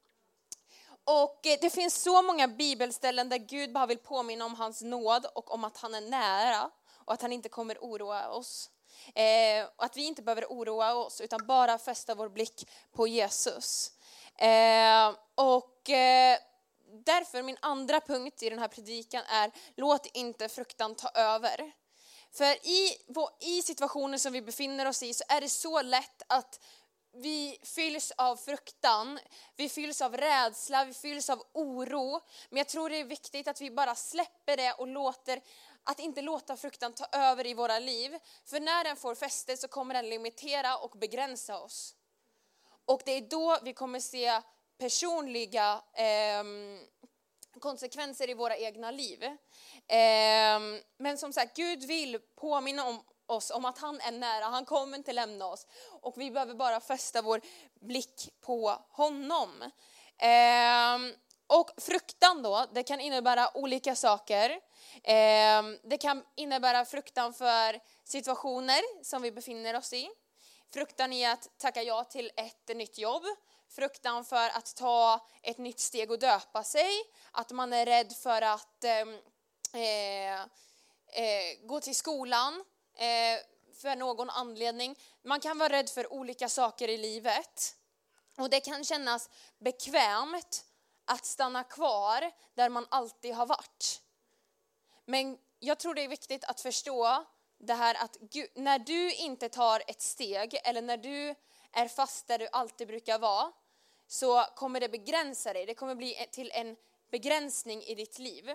Och 1.04 1.48
eh, 1.48 1.58
det 1.62 1.70
finns 1.70 2.02
så 2.04 2.22
många 2.22 2.48
bibelställen 2.48 3.30
där 3.30 3.38
Gud 3.38 3.74
bara 3.74 3.86
vill 3.86 3.98
påminna 3.98 4.46
om 4.46 4.56
hans 4.56 4.82
nåd 4.82 5.26
och 5.36 5.54
om 5.54 5.64
att 5.64 5.78
han 5.78 5.94
är 5.94 6.02
nära 6.02 6.72
och 7.06 7.14
att 7.14 7.22
han 7.22 7.32
inte 7.32 7.50
kommer 7.50 7.78
oroa 7.78 8.30
oss. 8.30 8.70
Eh, 9.16 9.66
att 9.76 9.98
vi 9.98 10.06
inte 10.06 10.22
behöver 10.22 10.46
oroa 10.46 10.94
oss 10.94 11.22
utan 11.22 11.46
bara 11.46 11.78
fästa 11.78 12.16
vår 12.16 12.30
blick 12.30 12.70
på 12.92 13.08
Jesus. 13.08 13.92
Eh, 14.36 15.16
och 15.36 15.90
eh, 15.90 16.38
därför 17.04 17.44
min 17.44 17.58
andra 17.62 18.02
punkt 18.02 18.44
i 18.44 18.50
den 18.50 18.60
här 18.60 18.68
predikan 18.68 19.24
är 19.28 19.52
låt 19.76 20.06
inte 20.14 20.50
fruktan 20.50 20.96
ta 20.96 21.10
över. 21.10 21.72
För 22.32 22.68
i, 22.68 22.98
i 23.40 23.62
situationer 23.62 24.18
som 24.18 24.34
vi 24.34 24.42
befinner 24.42 24.88
oss 24.88 25.04
i 25.04 25.14
så 25.14 25.24
är 25.28 25.42
det 25.42 25.50
så 25.50 25.82
lätt 25.82 26.22
att 26.28 26.60
vi 27.14 27.60
fylls 27.64 28.12
av 28.18 28.36
fruktan, 28.36 29.20
vi 29.56 29.70
fylls 29.70 30.02
av 30.02 30.18
rädsla, 30.18 30.86
vi 30.86 30.94
fylls 30.94 31.30
av 31.30 31.44
oro. 31.54 32.22
Men 32.50 32.58
jag 32.58 32.68
tror 32.68 32.90
det 32.90 33.00
är 33.00 33.04
viktigt 33.04 33.48
att 33.48 33.62
vi 33.62 33.72
bara 33.72 33.96
släpper 33.96 34.58
det 34.58 34.74
och 34.74 34.88
låter, 34.88 35.42
att 35.84 36.00
inte 36.00 36.22
låta 36.22 36.58
fruktan 36.58 36.94
ta 36.94 37.06
över 37.12 37.46
i 37.46 37.54
våra 37.54 37.80
liv. 37.80 38.18
För 38.46 38.60
när 38.60 38.84
den 38.84 38.96
får 38.96 39.16
fäste 39.16 39.58
så 39.58 39.68
kommer 39.68 39.94
den 39.94 40.10
limitera 40.10 40.78
och 40.78 40.92
begränsa 40.92 41.60
oss. 41.60 41.96
Och 42.86 43.02
det 43.06 43.12
är 43.12 43.22
då 43.22 43.58
vi 43.64 43.74
kommer 43.74 44.00
se 44.00 44.42
personliga 44.78 45.82
eh, 45.94 46.44
konsekvenser 47.60 48.30
i 48.30 48.34
våra 48.34 48.58
egna 48.58 48.92
liv. 48.92 49.24
Eh, 49.24 50.60
men 50.98 51.18
som 51.18 51.34
sagt, 51.34 51.56
Gud 51.56 51.84
vill 51.84 52.20
påminna 52.36 52.86
om 52.86 53.04
oss 53.28 53.52
om 53.52 53.66
att 53.66 53.78
han 53.78 54.02
är 54.02 54.12
nära, 54.12 54.46
han 54.46 54.66
kommer 54.66 54.98
inte 54.98 55.14
lämna 55.14 55.46
oss. 55.46 55.68
Och 56.02 56.14
vi 56.18 56.32
behöver 56.32 56.54
bara 56.54 56.80
fästa 56.80 57.22
vår 57.22 57.42
blick 57.82 58.30
på 58.42 58.86
honom. 58.90 59.72
Eh, 60.18 61.16
och 61.48 61.72
fruktan 61.78 62.44
då, 62.44 62.66
det 62.74 62.84
kan 62.84 63.00
innebära 63.00 63.58
olika 63.58 63.96
saker. 63.96 64.50
Eh, 65.04 65.64
det 65.84 65.98
kan 66.00 66.24
innebära 66.36 66.86
fruktan 66.86 67.34
för 67.34 67.80
situationer 68.04 69.04
som 69.04 69.22
vi 69.22 69.32
befinner 69.32 69.76
oss 69.76 69.94
i. 69.94 70.10
Fruktan 70.74 71.14
i 71.14 71.26
att 71.26 71.58
tacka 71.58 71.84
ja 71.84 72.04
till 72.04 72.32
ett 72.36 72.78
nytt 72.78 72.98
jobb. 72.98 73.24
Fruktan 73.70 74.26
för 74.26 74.50
att 74.50 74.76
ta 74.76 75.28
ett 75.42 75.58
nytt 75.58 75.80
steg 75.80 76.12
och 76.12 76.20
döpa 76.20 76.64
sig. 76.64 76.92
Att 77.32 77.52
man 77.52 77.74
är 77.74 77.86
rädd 77.86 78.14
för 78.16 78.42
att 78.42 78.84
ehm, 78.84 79.20
eh, 79.74 80.42
eh, 81.08 81.60
gå 81.64 81.80
till 81.80 81.96
skolan 81.96 82.66
eh, 82.96 83.40
för 83.82 83.96
någon 83.96 84.30
anledning. 84.30 85.00
Man 85.24 85.40
kan 85.40 85.58
vara 85.58 85.70
rädd 85.70 85.90
för 85.90 86.14
olika 86.14 86.50
saker 86.50 86.88
i 86.88 86.98
livet. 86.98 87.76
Och 88.38 88.50
det 88.50 88.60
kan 88.60 88.86
kännas 88.86 89.30
bekvämt 89.60 90.66
att 91.06 91.26
stanna 91.26 91.64
kvar 91.64 92.32
där 92.54 92.70
man 92.70 92.88
alltid 92.90 93.36
har 93.36 93.46
varit. 93.46 94.02
Men 95.06 95.38
jag 95.60 95.80
tror 95.80 95.94
det 95.94 96.04
är 96.04 96.08
viktigt 96.08 96.44
att 96.44 96.62
förstå 96.62 97.26
det 97.60 97.74
här 97.74 97.96
att 98.04 98.18
Gud, 98.22 98.50
när 98.56 98.80
du 98.80 99.14
inte 99.14 99.50
tar 99.50 99.84
ett 99.88 100.02
steg 100.02 100.60
eller 100.64 100.82
när 100.82 100.98
du 100.98 101.36
är 101.76 101.88
fast 101.88 102.28
där 102.28 102.40
du 102.40 102.48
alltid 102.52 102.88
brukar 102.88 103.20
vara 103.20 103.52
så 104.08 104.44
kommer 104.56 104.80
det 104.80 104.90
begränsa 104.90 105.54
dig. 105.54 105.66
Det 105.66 105.74
kommer 105.74 105.96
bli 105.96 106.28
till 106.32 106.52
en 106.54 106.76
begränsning 107.12 107.84
i 107.84 107.96
ditt 107.96 108.20
liv. 108.20 108.52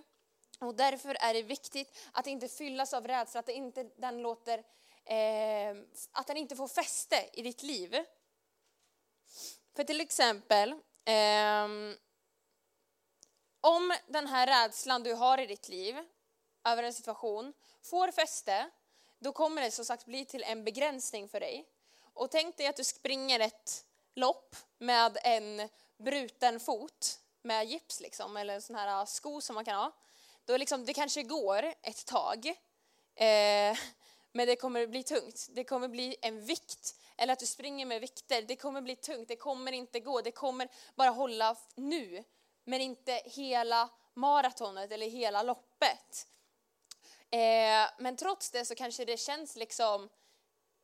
Och 0.60 0.74
därför 0.74 1.16
är 1.20 1.34
det 1.34 1.42
viktigt 1.42 1.98
att 2.12 2.26
inte 2.26 2.48
fyllas 2.48 2.94
av 2.94 3.06
rädsla, 3.06 3.40
att, 3.40 3.48
inte, 3.48 3.82
den 3.82 4.22
låter, 4.22 4.58
eh, 5.04 5.76
att 6.12 6.26
den 6.26 6.36
inte 6.36 6.56
får 6.56 6.68
fäste 6.68 7.30
i 7.32 7.42
ditt 7.42 7.62
liv. 7.62 8.04
För 9.76 9.84
till 9.84 10.00
exempel, 10.00 10.70
eh, 11.04 11.68
om 13.60 13.96
den 14.06 14.26
här 14.26 14.46
rädslan 14.46 15.02
du 15.02 15.14
har 15.14 15.40
i 15.40 15.46
ditt 15.46 15.68
liv 15.68 15.98
över 16.64 16.82
en 16.82 16.94
situation 16.94 17.52
får 17.82 18.12
fäste, 18.12 18.70
då 19.18 19.32
kommer 19.32 19.62
det 19.62 19.70
som 19.70 19.84
sagt 19.84 20.06
bli 20.06 20.24
till 20.24 20.42
en 20.42 20.64
begränsning 20.64 21.28
för 21.28 21.40
dig. 21.40 21.66
Och 22.14 22.30
tänk 22.30 22.56
dig 22.56 22.66
att 22.66 22.76
du 22.76 22.84
springer 22.84 23.40
ett 23.40 23.84
lopp 24.14 24.56
med 24.78 25.18
en 25.24 25.68
bruten 25.98 26.60
fot 26.60 27.20
med 27.42 27.66
gips 27.66 28.00
liksom, 28.00 28.36
eller 28.36 28.54
en 28.54 28.62
sån 28.62 28.76
här 28.76 29.02
ah, 29.02 29.06
sko 29.06 29.40
som 29.40 29.54
man 29.54 29.64
kan 29.64 29.76
ha. 29.76 29.92
Då 30.44 30.56
liksom, 30.56 30.84
det 30.84 30.94
kanske 30.94 31.22
går 31.22 31.74
ett 31.82 32.06
tag, 32.06 32.46
eh, 33.14 33.76
men 34.32 34.46
det 34.46 34.56
kommer 34.56 34.86
bli 34.86 35.02
tungt. 35.02 35.48
Det 35.50 35.64
kommer 35.64 35.88
bli 35.88 36.16
en 36.22 36.44
vikt, 36.44 36.94
eller 37.16 37.32
att 37.32 37.38
du 37.38 37.46
springer 37.46 37.86
med 37.86 38.00
vikter. 38.00 38.42
Det 38.42 38.56
kommer 38.56 38.80
bli 38.80 38.96
tungt, 38.96 39.28
det 39.28 39.36
kommer 39.36 39.72
inte 39.72 40.00
gå. 40.00 40.20
Det 40.20 40.32
kommer 40.32 40.68
bara 40.94 41.10
hålla 41.10 41.56
nu, 41.74 42.24
men 42.64 42.80
inte 42.80 43.22
hela 43.24 43.88
maratonet 44.14 44.92
eller 44.92 45.06
hela 45.06 45.42
loppet. 45.42 46.26
Eh, 47.30 47.90
men 47.98 48.16
trots 48.16 48.50
det 48.50 48.64
så 48.64 48.74
kanske 48.74 49.04
det 49.04 49.16
känns 49.16 49.56
liksom 49.56 50.08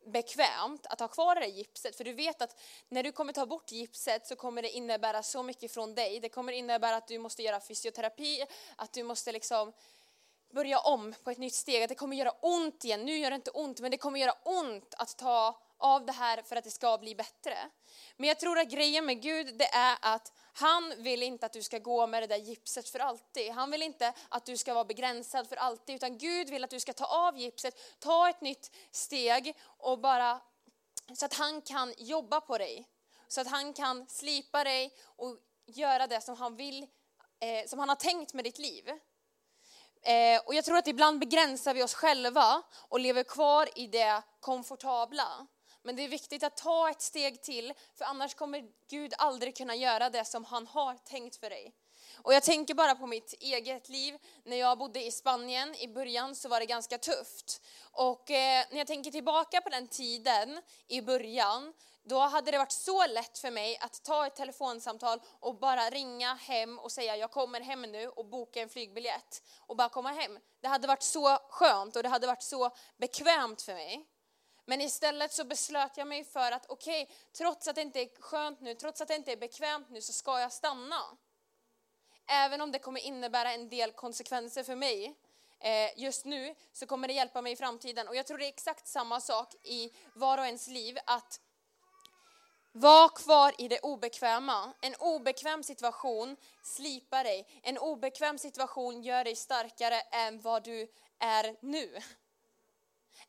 bekvämt 0.07 0.87
att 0.87 1.01
ha 1.01 1.09
kvar 1.09 1.35
det 1.35 1.41
där 1.41 1.49
gipset. 1.49 1.97
För 1.97 2.05
du 2.05 2.13
vet 2.13 2.43
att 2.43 2.57
när 2.89 3.03
du 3.03 3.13
kommer 3.13 3.33
ta 3.33 3.47
bort 3.47 3.73
gipset 3.73 4.27
så 4.27 4.37
kommer 4.37 4.63
det 4.63 4.71
innebära 4.71 5.23
så 5.23 5.43
mycket 5.43 5.73
från 5.73 5.95
dig. 5.95 6.21
Det 6.21 6.29
kommer 6.29 6.53
innebära 6.53 6.97
att 6.97 7.09
du 7.09 7.19
måste 7.19 7.43
göra 7.43 7.61
fysioterapi, 7.61 8.45
att 8.77 8.93
du 8.93 9.03
måste 9.03 9.33
liksom 9.33 9.73
börja 10.57 10.79
om 10.79 11.15
på 11.25 11.31
ett 11.31 11.39
nytt 11.39 11.55
steg. 11.55 11.83
Att 11.83 11.89
det 11.89 11.95
kommer 11.95 12.17
göra 12.17 12.31
ont 12.31 12.85
igen. 12.85 13.05
Nu 13.05 13.19
gör 13.19 13.31
det 13.31 13.37
inte 13.37 13.51
ont, 13.51 13.81
men 13.81 13.91
det 13.91 13.97
kommer 13.97 14.21
göra 14.21 14.35
ont 14.45 14.95
att 14.99 15.17
ta 15.17 15.61
av 15.79 16.07
det 16.07 16.13
här 16.13 16.43
för 16.43 16.57
att 16.57 16.65
det 16.65 16.71
ska 16.71 16.99
bli 16.99 17.15
bättre. 17.15 17.57
Men 18.17 18.29
jag 18.29 18.41
tror 18.41 18.59
att 18.59 18.69
grejen 18.69 19.07
med 19.07 19.23
Gud 19.23 19.59
det 19.59 19.75
är 19.75 19.97
att 20.01 20.33
han 20.53 20.95
vill 20.99 21.23
inte 21.23 21.47
att 21.47 21.53
du 21.53 21.63
ska 21.63 21.79
gå 21.79 22.07
med 22.07 22.23
det 22.23 22.27
där 22.27 22.37
gipset 22.37 22.89
för 22.89 22.99
alltid. 22.99 23.53
Han 23.53 23.71
vill 23.71 23.83
inte 23.83 24.13
att 24.29 24.45
du 24.45 24.57
ska 24.57 24.75
vara 24.75 24.85
begränsad 24.85 25.49
för 25.49 25.57
alltid, 25.57 25.95
utan 25.95 26.19
Gud 26.19 26.51
vill 26.51 26.65
att 26.65 26.71
du 26.71 26.81
ska 26.81 26.93
ta 26.93 27.05
av 27.05 27.39
gipset, 27.39 27.75
ta 27.99 28.29
ett 28.29 28.41
nytt 28.41 28.71
steg 28.91 29.57
och 29.67 29.99
bara 29.99 30.41
så 31.15 31.27
att 31.27 31.35
han 31.35 31.63
kan 31.63 31.95
jobba 31.99 32.41
på 32.41 32.59
dig. 32.59 32.89
Så 33.29 33.41
att 33.41 33.47
han 33.47 33.73
kan 33.73 34.07
slipa 34.09 34.65
dig 34.65 34.95
och 35.05 35.37
göra 35.67 36.07
det 36.07 36.21
som 36.21 36.37
han 36.37 36.57
vill, 36.57 36.87
eh, 37.41 37.67
som 37.67 37.79
han 37.79 37.89
har 37.89 37.97
tänkt 37.97 38.35
med 38.35 38.45
ditt 38.45 38.59
liv. 38.59 38.91
Eh, 40.07 40.41
och 40.45 40.55
jag 40.55 40.65
tror 40.65 40.77
att 40.77 40.87
ibland 40.87 41.21
begränsar 41.21 41.75
vi 41.75 41.83
oss 41.83 41.95
själva 41.95 42.63
och 42.89 43.01
lever 43.01 43.23
kvar 43.23 43.69
i 43.75 43.87
det 43.87 44.23
komfortabla. 44.41 45.47
Men 45.83 45.97
det 45.97 46.05
är 46.05 46.09
viktigt 46.09 46.43
att 46.43 46.57
ta 46.57 46.91
ett 46.91 47.03
steg 47.03 47.43
till, 47.43 47.73
för 47.95 48.05
annars 48.05 48.35
kommer 48.35 48.65
Gud 48.91 49.15
aldrig 49.19 49.57
kunna 49.57 49.75
göra 49.75 50.11
det 50.11 50.25
som 50.25 50.45
han 50.45 50.67
har 50.67 50.95
tänkt 50.95 51.37
för 51.37 51.51
dig. 51.51 51.73
Och 52.23 52.35
jag 52.35 52.43
tänker 52.43 52.75
bara 52.75 52.95
på 52.95 53.07
mitt 53.07 53.35
eget 53.41 53.89
liv. 53.89 54.19
När 54.45 54.57
jag 54.57 54.79
bodde 54.79 55.05
i 55.05 55.11
Spanien 55.11 55.75
i 55.75 55.89
början 55.89 56.37
så 56.37 56.49
var 56.49 56.61
det 56.61 56.67
ganska 56.67 56.99
tufft. 56.99 57.63
Och 57.93 58.31
eh, 58.31 58.65
när 58.71 58.79
jag 58.79 58.87
tänker 58.87 59.11
tillbaka 59.11 59.61
på 59.61 59.69
den 59.69 59.89
tiden 59.89 60.63
i 60.89 61.01
början, 61.01 61.73
då 62.09 62.19
hade 62.19 62.51
det 62.51 62.59
varit 62.59 62.73
så 62.73 63.07
lätt 63.07 63.39
för 63.39 63.51
mig 63.51 63.79
att 63.81 64.03
ta 64.03 64.27
ett 64.27 64.35
telefonsamtal 64.35 65.23
och 65.41 65.59
bara 65.59 65.91
ringa 65.91 66.35
hem 66.35 66.79
och 66.79 66.93
säga 66.93 67.17
jag 67.17 67.31
kommer 67.31 67.61
hem 67.61 67.83
nu 67.83 68.09
och 68.09 68.27
boka 68.27 68.63
en 68.63 68.69
flygbiljett 68.69 69.43
och 69.61 69.77
bara 69.77 69.89
komma 69.89 70.13
hem. 70.13 70.39
Det 70.61 70.69
hade 70.69 70.87
varit 70.87 71.03
så 71.03 71.39
skönt 71.51 71.97
och 71.97 72.03
det 72.03 72.09
hade 72.09 72.27
varit 72.27 72.43
så 72.43 72.71
bekvämt 72.97 73.63
för 73.63 73.75
mig. 73.75 74.07
Men 74.65 74.81
istället 74.81 75.33
så 75.33 75.45
beslöt 75.45 75.97
jag 75.97 76.09
mig 76.09 76.25
för 76.25 76.53
att 76.53 76.67
okej, 76.67 77.03
okay, 77.03 77.15
trots 77.37 77.69
att 77.69 77.75
det 77.75 77.83
inte 77.83 78.01
är 78.01 78.21
skönt 78.21 78.61
nu, 78.61 78.75
trots 78.75 79.01
att 79.01 79.09
det 79.09 79.15
inte 79.15 79.33
är 79.33 79.37
bekvämt 79.37 79.91
nu 79.91 80.01
så 80.01 80.13
ska 80.13 80.41
jag 80.41 80.53
stanna. 80.53 81.03
Även 82.27 82.61
om 82.61 82.73
det 82.73 82.79
kommer 82.79 83.01
innebära 83.01 83.53
en 83.53 83.69
del 83.69 83.93
konsekvenser 83.93 84.63
för 84.63 84.77
mig 84.77 85.15
eh, 85.61 86.03
just 86.03 86.25
nu 86.25 86.55
så 86.73 86.87
kommer 86.87 87.09
det 87.09 87.15
hjälpa 87.15 87.43
mig 87.43 87.53
i 87.53 87.57
framtiden. 87.57 88.09
Och 88.09 88.17
jag 88.17 88.27
tror 88.27 88.39
det 88.39 88.47
är 88.47 88.49
exakt 88.49 88.87
samma 88.87 89.21
sak 89.21 89.55
i 89.63 89.93
var 90.15 90.39
och 90.39 90.47
ens 90.47 90.67
liv 90.67 90.99
att 91.07 91.41
var 92.77 93.09
kvar 93.09 93.55
i 93.59 93.69
det 93.69 93.79
obekväma. 93.79 94.73
En 94.81 94.95
obekväm 94.95 95.63
situation 95.63 96.37
slipar 96.63 97.25
dig. 97.25 97.47
En 97.63 97.79
obekväm 97.79 98.39
situation 98.39 99.03
gör 99.03 99.25
dig 99.25 99.37
starkare 99.37 100.01
än 100.01 100.41
vad 100.41 100.65
du 100.65 100.89
är 101.19 101.57
nu. 101.61 101.99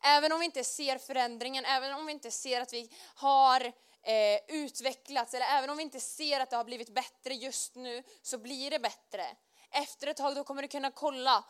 Även 0.03 0.31
om 0.31 0.39
vi 0.39 0.45
inte 0.45 0.63
ser 0.63 0.97
förändringen, 0.97 1.65
även 1.65 1.93
om 1.93 2.05
vi 2.05 2.11
inte 2.11 2.31
ser 2.31 2.61
att 2.61 2.73
vi 2.73 2.89
har 3.15 3.61
eh, 4.03 4.39
utvecklats, 4.47 5.33
eller 5.33 5.45
även 5.45 5.69
om 5.69 5.77
vi 5.77 5.83
inte 5.83 5.99
ser 5.99 6.39
att 6.39 6.49
det 6.49 6.55
har 6.55 6.63
blivit 6.63 6.93
bättre 6.93 7.33
just 7.33 7.75
nu, 7.75 8.03
så 8.21 8.37
blir 8.37 8.71
det 8.71 8.79
bättre. 8.79 9.25
Efter 9.71 10.07
ett 10.07 10.17
tag 10.17 10.35
då 10.35 10.43
kommer 10.43 10.61
du 10.61 10.67
kunna 10.67 10.91
kolla, 10.91 11.43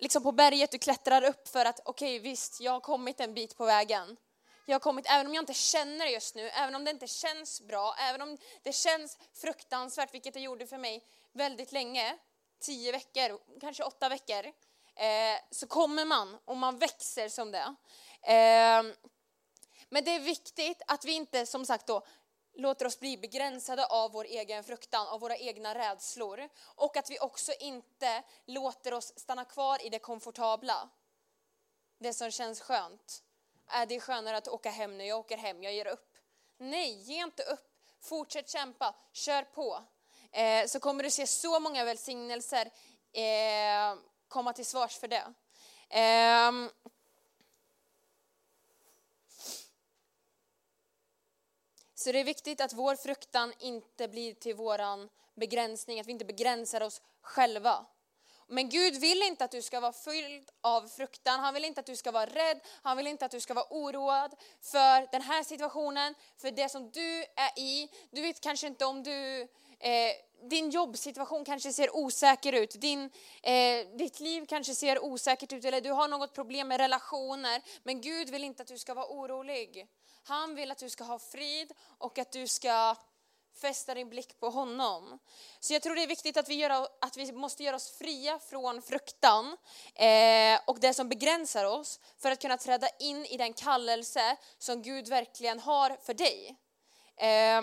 liksom 0.00 0.22
på 0.22 0.32
berget, 0.32 0.70
du 0.70 0.78
klättrar 0.78 1.24
upp 1.24 1.48
för 1.48 1.64
att 1.64 1.80
okej 1.84 2.16
okay, 2.16 2.30
visst, 2.30 2.60
jag 2.60 2.72
har 2.72 2.80
kommit 2.80 3.20
en 3.20 3.34
bit 3.34 3.56
på 3.56 3.64
vägen. 3.64 4.16
Jag 4.68 4.74
har 4.74 4.80
kommit, 4.80 5.06
även 5.08 5.26
om 5.26 5.34
jag 5.34 5.42
inte 5.42 5.54
känner 5.54 6.06
det 6.06 6.10
just 6.10 6.34
nu, 6.34 6.48
även 6.48 6.74
om 6.74 6.84
det 6.84 6.90
inte 6.90 7.06
känns 7.06 7.60
bra, 7.60 7.94
även 7.98 8.22
om 8.22 8.38
det 8.62 8.72
känns 8.72 9.18
fruktansvärt, 9.32 10.14
vilket 10.14 10.34
det 10.34 10.40
gjorde 10.40 10.66
för 10.66 10.78
mig 10.78 11.04
väldigt 11.32 11.72
länge, 11.72 12.18
tio 12.60 12.92
veckor, 12.92 13.58
kanske 13.60 13.82
åtta 13.82 14.08
veckor, 14.08 14.46
eh, 14.94 15.40
så 15.50 15.66
kommer 15.66 16.04
man 16.04 16.38
och 16.44 16.56
man 16.56 16.78
växer 16.78 17.28
som 17.28 17.52
det. 17.52 17.74
Eh, 18.22 18.82
men 19.88 20.04
det 20.04 20.10
är 20.10 20.20
viktigt 20.20 20.82
att 20.86 21.04
vi 21.04 21.12
inte, 21.12 21.46
som 21.46 21.66
sagt 21.66 21.86
då, 21.86 22.06
låter 22.54 22.86
oss 22.86 23.00
bli 23.00 23.16
begränsade 23.16 23.86
av 23.86 24.12
vår 24.12 24.24
egen 24.24 24.64
fruktan, 24.64 25.06
av 25.06 25.20
våra 25.20 25.36
egna 25.36 25.74
rädslor. 25.74 26.48
Och 26.64 26.96
att 26.96 27.10
vi 27.10 27.18
också 27.18 27.52
inte 27.60 28.22
låter 28.46 28.94
oss 28.94 29.12
stanna 29.16 29.44
kvar 29.44 29.86
i 29.86 29.88
det 29.88 29.98
komfortabla. 29.98 30.88
Det 31.98 32.14
som 32.14 32.30
känns 32.30 32.60
skönt. 32.60 33.22
Äh, 33.68 33.80
är 33.80 33.86
det 33.86 34.00
skönare 34.00 34.36
att 34.36 34.48
åka 34.48 34.70
hem 34.70 34.98
nu? 34.98 35.04
Jag 35.04 35.18
åker 35.18 35.36
hem, 35.36 35.62
jag 35.62 35.72
ger 35.72 35.86
upp. 35.86 36.16
Nej, 36.58 36.92
ge 36.92 37.22
inte 37.22 37.42
upp. 37.42 37.70
Fortsätt 38.00 38.48
kämpa, 38.48 38.94
kör 39.12 39.42
på. 39.42 39.82
Eh, 40.32 40.66
så 40.66 40.80
kommer 40.80 41.02
du 41.02 41.10
se 41.10 41.26
så 41.26 41.60
många 41.60 41.84
välsignelser 41.84 42.70
eh, 43.12 43.98
komma 44.28 44.52
till 44.52 44.66
svars 44.66 44.98
för 44.98 45.08
det. 45.08 45.32
Eh, 45.90 46.52
Så 51.98 52.12
det 52.12 52.20
är 52.20 52.24
viktigt 52.24 52.60
att 52.60 52.72
vår 52.72 52.96
fruktan 52.96 53.52
inte 53.58 54.08
blir 54.08 54.34
till 54.34 54.54
våran 54.54 55.08
begränsning, 55.34 56.00
att 56.00 56.06
vi 56.06 56.12
inte 56.12 56.24
begränsar 56.24 56.80
oss 56.80 57.02
själva. 57.20 57.86
Men 58.50 58.68
Gud 58.68 58.96
vill 58.96 59.22
inte 59.22 59.44
att 59.44 59.50
du 59.50 59.62
ska 59.62 59.80
vara 59.80 59.92
fylld 59.92 60.50
av 60.60 60.88
fruktan, 60.88 61.40
han 61.40 61.54
vill 61.54 61.64
inte 61.64 61.80
att 61.80 61.86
du 61.86 61.96
ska 61.96 62.10
vara 62.10 62.26
rädd, 62.26 62.60
han 62.82 62.96
vill 62.96 63.06
inte 63.06 63.24
att 63.24 63.30
du 63.30 63.40
ska 63.40 63.54
vara 63.54 63.66
oroad 63.70 64.34
för 64.60 65.12
den 65.12 65.22
här 65.22 65.42
situationen, 65.42 66.14
för 66.36 66.50
det 66.50 66.68
som 66.68 66.90
du 66.90 67.18
är 67.18 67.58
i. 67.58 67.88
Du 68.10 68.20
vet 68.20 68.40
kanske 68.40 68.66
inte 68.66 68.84
om 68.84 69.02
du, 69.02 69.40
eh, 69.78 70.12
din 70.50 70.70
jobbsituation 70.70 71.44
kanske 71.44 71.72
ser 71.72 71.96
osäker 71.96 72.52
ut, 72.52 72.80
din, 72.80 73.10
eh, 73.42 73.86
ditt 73.98 74.20
liv 74.20 74.46
kanske 74.48 74.74
ser 74.74 75.04
osäkert 75.04 75.52
ut, 75.52 75.64
eller 75.64 75.80
du 75.80 75.90
har 75.90 76.08
något 76.08 76.34
problem 76.34 76.68
med 76.68 76.80
relationer, 76.80 77.62
men 77.82 78.00
Gud 78.00 78.30
vill 78.30 78.44
inte 78.44 78.62
att 78.62 78.68
du 78.68 78.78
ska 78.78 78.94
vara 78.94 79.06
orolig. 79.06 79.86
Han 80.24 80.54
vill 80.54 80.70
att 80.70 80.78
du 80.78 80.90
ska 80.90 81.04
ha 81.04 81.18
frid 81.18 81.72
och 81.98 82.18
att 82.18 82.32
du 82.32 82.46
ska 82.46 82.96
fästa 83.60 83.94
din 83.94 84.08
blick 84.08 84.40
på 84.40 84.50
honom. 84.50 85.18
Så 85.60 85.72
jag 85.72 85.82
tror 85.82 85.94
det 85.94 86.02
är 86.02 86.06
viktigt 86.06 86.36
att 86.36 86.48
vi, 86.48 86.54
gör, 86.54 86.88
att 87.00 87.16
vi 87.16 87.32
måste 87.32 87.64
göra 87.64 87.76
oss 87.76 87.90
fria 87.90 88.38
från 88.38 88.82
fruktan 88.82 89.56
eh, 89.94 90.60
och 90.66 90.80
det 90.80 90.94
som 90.94 91.08
begränsar 91.08 91.64
oss 91.64 92.00
för 92.18 92.30
att 92.30 92.40
kunna 92.40 92.56
träda 92.56 92.88
in 92.98 93.26
i 93.26 93.36
den 93.36 93.52
kallelse 93.52 94.36
som 94.58 94.82
Gud 94.82 95.08
verkligen 95.08 95.60
har 95.60 95.96
för 96.02 96.14
dig. 96.14 96.56
Eh, 97.16 97.62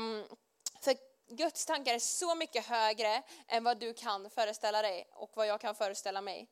för 0.81 0.95
Guds 1.29 1.65
tankar 1.65 1.93
är 1.93 1.99
så 1.99 2.35
mycket 2.35 2.65
högre 2.65 3.23
än 3.47 3.63
vad 3.63 3.79
du 3.79 3.93
kan 3.93 4.29
föreställa 4.29 4.81
dig 4.81 5.07
och 5.13 5.31
vad 5.33 5.47
jag 5.47 5.61
kan 5.61 5.75
föreställa 5.75 6.21
mig. 6.21 6.47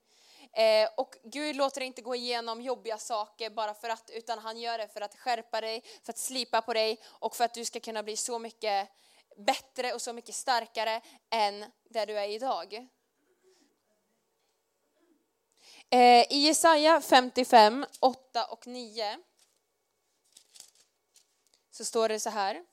Eh, 0.53 0.89
och 0.97 1.15
Gud 1.23 1.55
låter 1.55 1.79
dig 1.79 1.87
inte 1.87 2.01
gå 2.01 2.15
igenom 2.15 2.61
jobbiga 2.61 2.97
saker 2.97 3.49
bara 3.49 3.73
för 3.73 3.89
att, 3.89 4.09
utan 4.09 4.39
han 4.39 4.57
gör 4.57 4.77
det 4.77 4.87
för 4.87 5.01
att 5.01 5.15
skärpa 5.15 5.61
dig, 5.61 5.83
för 6.03 6.13
att 6.13 6.17
slipa 6.17 6.61
på 6.61 6.73
dig 6.73 6.99
och 7.05 7.35
för 7.35 7.45
att 7.45 7.53
du 7.53 7.65
ska 7.65 7.79
kunna 7.79 8.03
bli 8.03 8.17
så 8.17 8.39
mycket 8.39 8.89
bättre 9.37 9.93
och 9.93 10.01
så 10.01 10.13
mycket 10.13 10.35
starkare 10.35 11.01
än 11.29 11.65
där 11.89 12.05
du 12.05 12.19
är 12.19 12.27
idag. 12.27 12.87
Eh, 15.89 16.33
I 16.33 16.37
Jesaja 16.37 17.01
55, 17.01 17.85
8 17.99 18.45
och 18.45 18.67
9 18.67 19.17
så 21.71 21.85
står 21.85 22.09
det 22.09 22.19
så 22.19 22.29
här. 22.29 22.63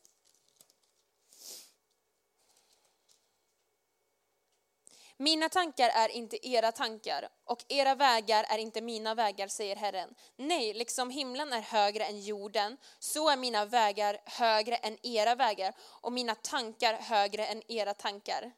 Mina 5.21 5.49
tankar 5.49 5.89
är 5.89 6.09
inte 6.09 6.49
era 6.49 6.73
tankar 6.73 7.29
och 7.45 7.65
era 7.69 7.95
vägar 7.95 8.47
är 8.49 8.59
inte 8.59 8.81
mina 8.81 9.15
vägar, 9.15 9.49
säger 9.49 9.77
Herren. 9.77 10.15
Nej, 10.37 10.75
liksom 10.75 11.11
himlen 11.11 11.53
är 11.53 11.61
högre 11.61 12.05
än 12.05 12.21
jorden, 12.21 12.77
så 12.99 13.31
är 13.31 13.37
mina 13.37 13.65
vägar 13.65 14.19
högre 14.25 14.77
än 14.77 15.07
era 15.07 15.35
vägar 15.35 15.75
och 15.81 16.13
mina 16.13 16.35
tankar 16.35 16.95
högre 16.95 17.47
än 17.47 17.63
era 17.73 17.95
tankar. 17.95 18.53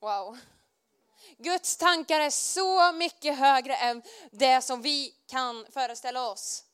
Wow. 0.00 0.38
Guds 1.38 1.76
tankar 1.76 2.20
är 2.20 2.30
så 2.30 2.92
mycket 2.92 3.38
högre 3.38 3.76
än 3.76 4.02
det 4.30 4.62
som 4.62 4.82
vi 4.82 5.14
kan 5.26 5.66
föreställa 5.70 6.28
oss. 6.28 6.64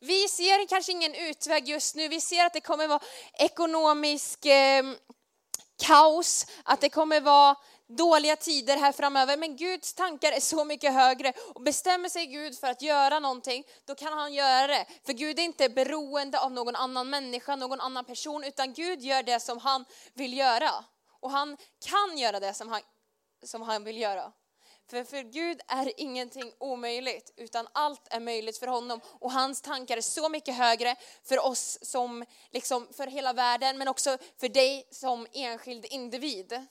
Vi 0.00 0.28
ser 0.28 0.68
kanske 0.68 0.92
ingen 0.92 1.14
utväg 1.14 1.68
just 1.68 1.94
nu, 1.94 2.08
vi 2.08 2.20
ser 2.20 2.44
att 2.44 2.52
det 2.52 2.60
kommer 2.60 2.88
vara 2.88 3.02
ekonomisk 3.34 4.46
eh, 4.46 4.84
kaos, 5.78 6.46
att 6.64 6.80
det 6.80 6.88
kommer 6.88 7.20
vara 7.20 7.56
dåliga 7.88 8.36
tider 8.36 8.76
här 8.76 8.92
framöver. 8.92 9.36
Men 9.36 9.56
Guds 9.56 9.94
tankar 9.94 10.32
är 10.32 10.40
så 10.40 10.64
mycket 10.64 10.94
högre 10.94 11.32
och 11.54 11.62
bestämmer 11.62 12.08
sig 12.08 12.26
Gud 12.26 12.58
för 12.58 12.66
att 12.66 12.82
göra 12.82 13.18
någonting, 13.18 13.64
då 13.84 13.94
kan 13.94 14.12
han 14.12 14.34
göra 14.34 14.66
det. 14.66 14.86
För 15.06 15.12
Gud 15.12 15.38
är 15.38 15.42
inte 15.42 15.68
beroende 15.68 16.40
av 16.40 16.52
någon 16.52 16.76
annan 16.76 17.10
människa, 17.10 17.56
någon 17.56 17.80
annan 17.80 18.04
person, 18.04 18.44
utan 18.44 18.72
Gud 18.72 19.02
gör 19.02 19.22
det 19.22 19.40
som 19.40 19.58
han 19.58 19.84
vill 20.14 20.36
göra. 20.36 20.70
Och 21.20 21.30
han 21.30 21.56
kan 21.86 22.18
göra 22.18 22.40
det 22.40 22.54
som 22.54 22.68
han, 22.68 22.80
som 23.44 23.62
han 23.62 23.84
vill 23.84 23.98
göra. 23.98 24.32
För 24.90 25.04
för 25.04 25.22
Gud 25.22 25.60
är 25.68 26.00
ingenting 26.00 26.52
omöjligt, 26.58 27.32
utan 27.36 27.68
allt 27.72 28.08
är 28.10 28.20
möjligt 28.20 28.58
för 28.58 28.66
honom. 28.66 29.00
Och 29.04 29.32
hans 29.32 29.62
tankar 29.62 29.96
är 29.96 30.00
så 30.00 30.28
mycket 30.28 30.54
högre 30.54 30.96
för 31.24 31.46
oss 31.46 31.78
som, 31.82 32.24
liksom 32.50 32.88
för 32.92 33.06
hela 33.06 33.32
världen, 33.32 33.78
men 33.78 33.88
också 33.88 34.18
för 34.40 34.48
dig 34.48 34.88
som 34.90 35.26
enskild 35.32 35.84
individ. 35.84 36.66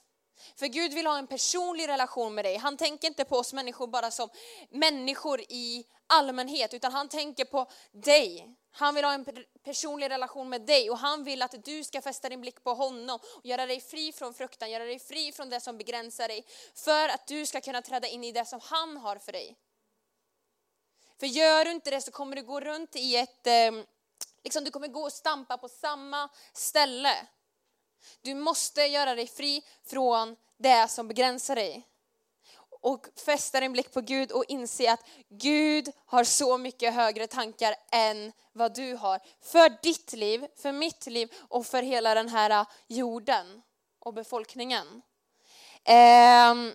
För 0.55 0.67
Gud 0.67 0.93
vill 0.93 1.07
ha 1.07 1.17
en 1.17 1.27
personlig 1.27 1.87
relation 1.87 2.35
med 2.35 2.45
dig. 2.45 2.57
Han 2.57 2.77
tänker 2.77 3.07
inte 3.07 3.25
på 3.25 3.37
oss 3.37 3.53
människor 3.53 3.87
bara 3.87 4.11
som 4.11 4.29
människor 4.69 5.41
i 5.41 5.85
allmänhet, 6.07 6.73
utan 6.73 6.91
han 6.91 7.09
tänker 7.09 7.45
på 7.45 7.69
dig. 7.91 8.56
Han 8.79 8.95
vill 8.95 9.05
ha 9.05 9.13
en 9.13 9.25
personlig 9.63 10.09
relation 10.09 10.49
med 10.49 10.61
dig 10.61 10.89
och 10.89 10.97
han 10.97 11.23
vill 11.23 11.41
att 11.41 11.65
du 11.65 11.83
ska 11.83 12.01
fästa 12.01 12.29
din 12.29 12.41
blick 12.41 12.63
på 12.63 12.73
honom 12.73 13.19
och 13.23 13.45
göra 13.45 13.65
dig 13.65 13.81
fri 13.81 14.11
från 14.11 14.33
fruktan, 14.33 14.71
göra 14.71 14.83
dig 14.83 14.99
fri 14.99 15.31
från 15.31 15.49
det 15.49 15.59
som 15.59 15.77
begränsar 15.77 16.27
dig. 16.27 16.45
För 16.75 17.09
att 17.09 17.27
du 17.27 17.45
ska 17.45 17.61
kunna 17.61 17.81
träda 17.81 18.07
in 18.07 18.23
i 18.23 18.31
det 18.31 18.45
som 18.45 18.59
han 18.63 18.97
har 18.97 19.17
för 19.17 19.31
dig. 19.31 19.55
För 21.19 21.27
gör 21.27 21.65
du 21.65 21.71
inte 21.71 21.91
det 21.91 22.01
så 22.01 22.11
kommer 22.11 22.35
du 22.35 22.41
gå 22.41 22.59
runt 22.59 22.95
i 22.95 23.15
ett, 23.15 23.47
eh, 23.47 23.71
liksom 24.43 24.63
du 24.63 24.71
kommer 24.71 24.87
gå 24.87 25.01
och 25.01 25.13
stampa 25.13 25.57
på 25.57 25.69
samma 25.69 26.29
ställe. 26.53 27.27
Du 28.21 28.35
måste 28.35 28.81
göra 28.81 29.15
dig 29.15 29.27
fri 29.27 29.65
från 29.85 30.35
det 30.57 30.87
som 30.87 31.07
begränsar 31.07 31.55
dig 31.55 31.87
och 32.81 33.07
fästa 33.25 33.59
din 33.59 33.71
blick 33.71 33.93
på 33.93 34.01
Gud 34.01 34.31
och 34.31 34.45
inse 34.47 34.91
att 34.91 35.05
Gud 35.29 35.91
har 36.05 36.23
så 36.23 36.57
mycket 36.57 36.93
högre 36.93 37.27
tankar 37.27 37.75
än 37.91 38.31
vad 38.53 38.75
du 38.75 38.95
har. 38.95 39.19
För 39.41 39.81
ditt 39.83 40.13
liv, 40.13 40.47
för 40.55 40.71
mitt 40.71 41.07
liv 41.07 41.33
och 41.49 41.65
för 41.65 41.81
hela 41.81 42.13
den 42.13 42.29
här 42.29 42.49
äh, 42.49 42.67
jorden 42.87 43.61
och 43.99 44.13
befolkningen. 44.13 45.01
Ehm, 45.83 46.73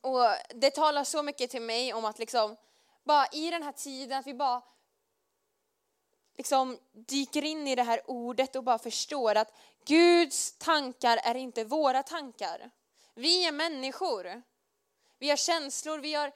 och 0.00 0.26
det 0.54 0.70
talar 0.70 1.04
så 1.04 1.22
mycket 1.22 1.50
till 1.50 1.62
mig 1.62 1.94
om 1.94 2.04
att 2.04 2.18
liksom, 2.18 2.56
bara 3.04 3.26
i 3.32 3.50
den 3.50 3.62
här 3.62 3.72
tiden, 3.72 4.18
att 4.18 4.26
vi 4.26 4.34
bara 4.34 4.62
liksom 6.36 6.78
dyker 6.92 7.44
in 7.44 7.68
i 7.68 7.74
det 7.74 7.82
här 7.82 8.00
ordet 8.06 8.56
och 8.56 8.64
bara 8.64 8.78
förstår 8.78 9.34
att 9.34 9.52
Guds 9.86 10.52
tankar 10.58 11.20
är 11.22 11.34
inte 11.34 11.64
våra 11.64 12.02
tankar. 12.02 12.70
Vi 13.14 13.46
är 13.46 13.52
människor. 13.52 14.42
Vi 15.18 15.30
har 15.30 15.36
känslor, 15.36 15.98
vi 15.98 16.14
har... 16.14 16.32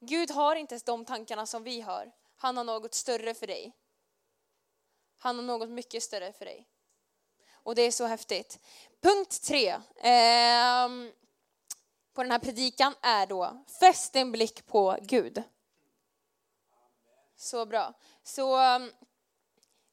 Gud 0.00 0.30
har 0.30 0.56
inte 0.56 0.78
de 0.84 1.04
tankarna 1.04 1.46
som 1.46 1.62
vi 1.62 1.80
har. 1.80 2.12
Han 2.36 2.56
har 2.56 2.64
något 2.64 2.94
större 2.94 3.34
för 3.34 3.46
dig. 3.46 3.72
Han 5.18 5.36
har 5.36 5.44
något 5.44 5.68
mycket 5.68 6.02
större 6.02 6.32
för 6.32 6.44
dig. 6.44 6.68
Och 7.52 7.74
det 7.74 7.82
är 7.82 7.90
så 7.90 8.06
häftigt. 8.06 8.58
Punkt 9.00 9.42
tre 9.42 9.68
eh, 9.96 10.88
på 12.12 12.22
den 12.22 12.32
här 12.32 12.38
predikan 12.38 12.94
är 13.02 13.26
då, 13.26 13.64
fäst 13.80 14.12
din 14.12 14.32
blick 14.32 14.66
på 14.66 14.96
Gud. 15.02 15.42
Så 17.36 17.66
bra. 17.66 17.94
Så 18.22 18.56
ehm, 18.56 18.92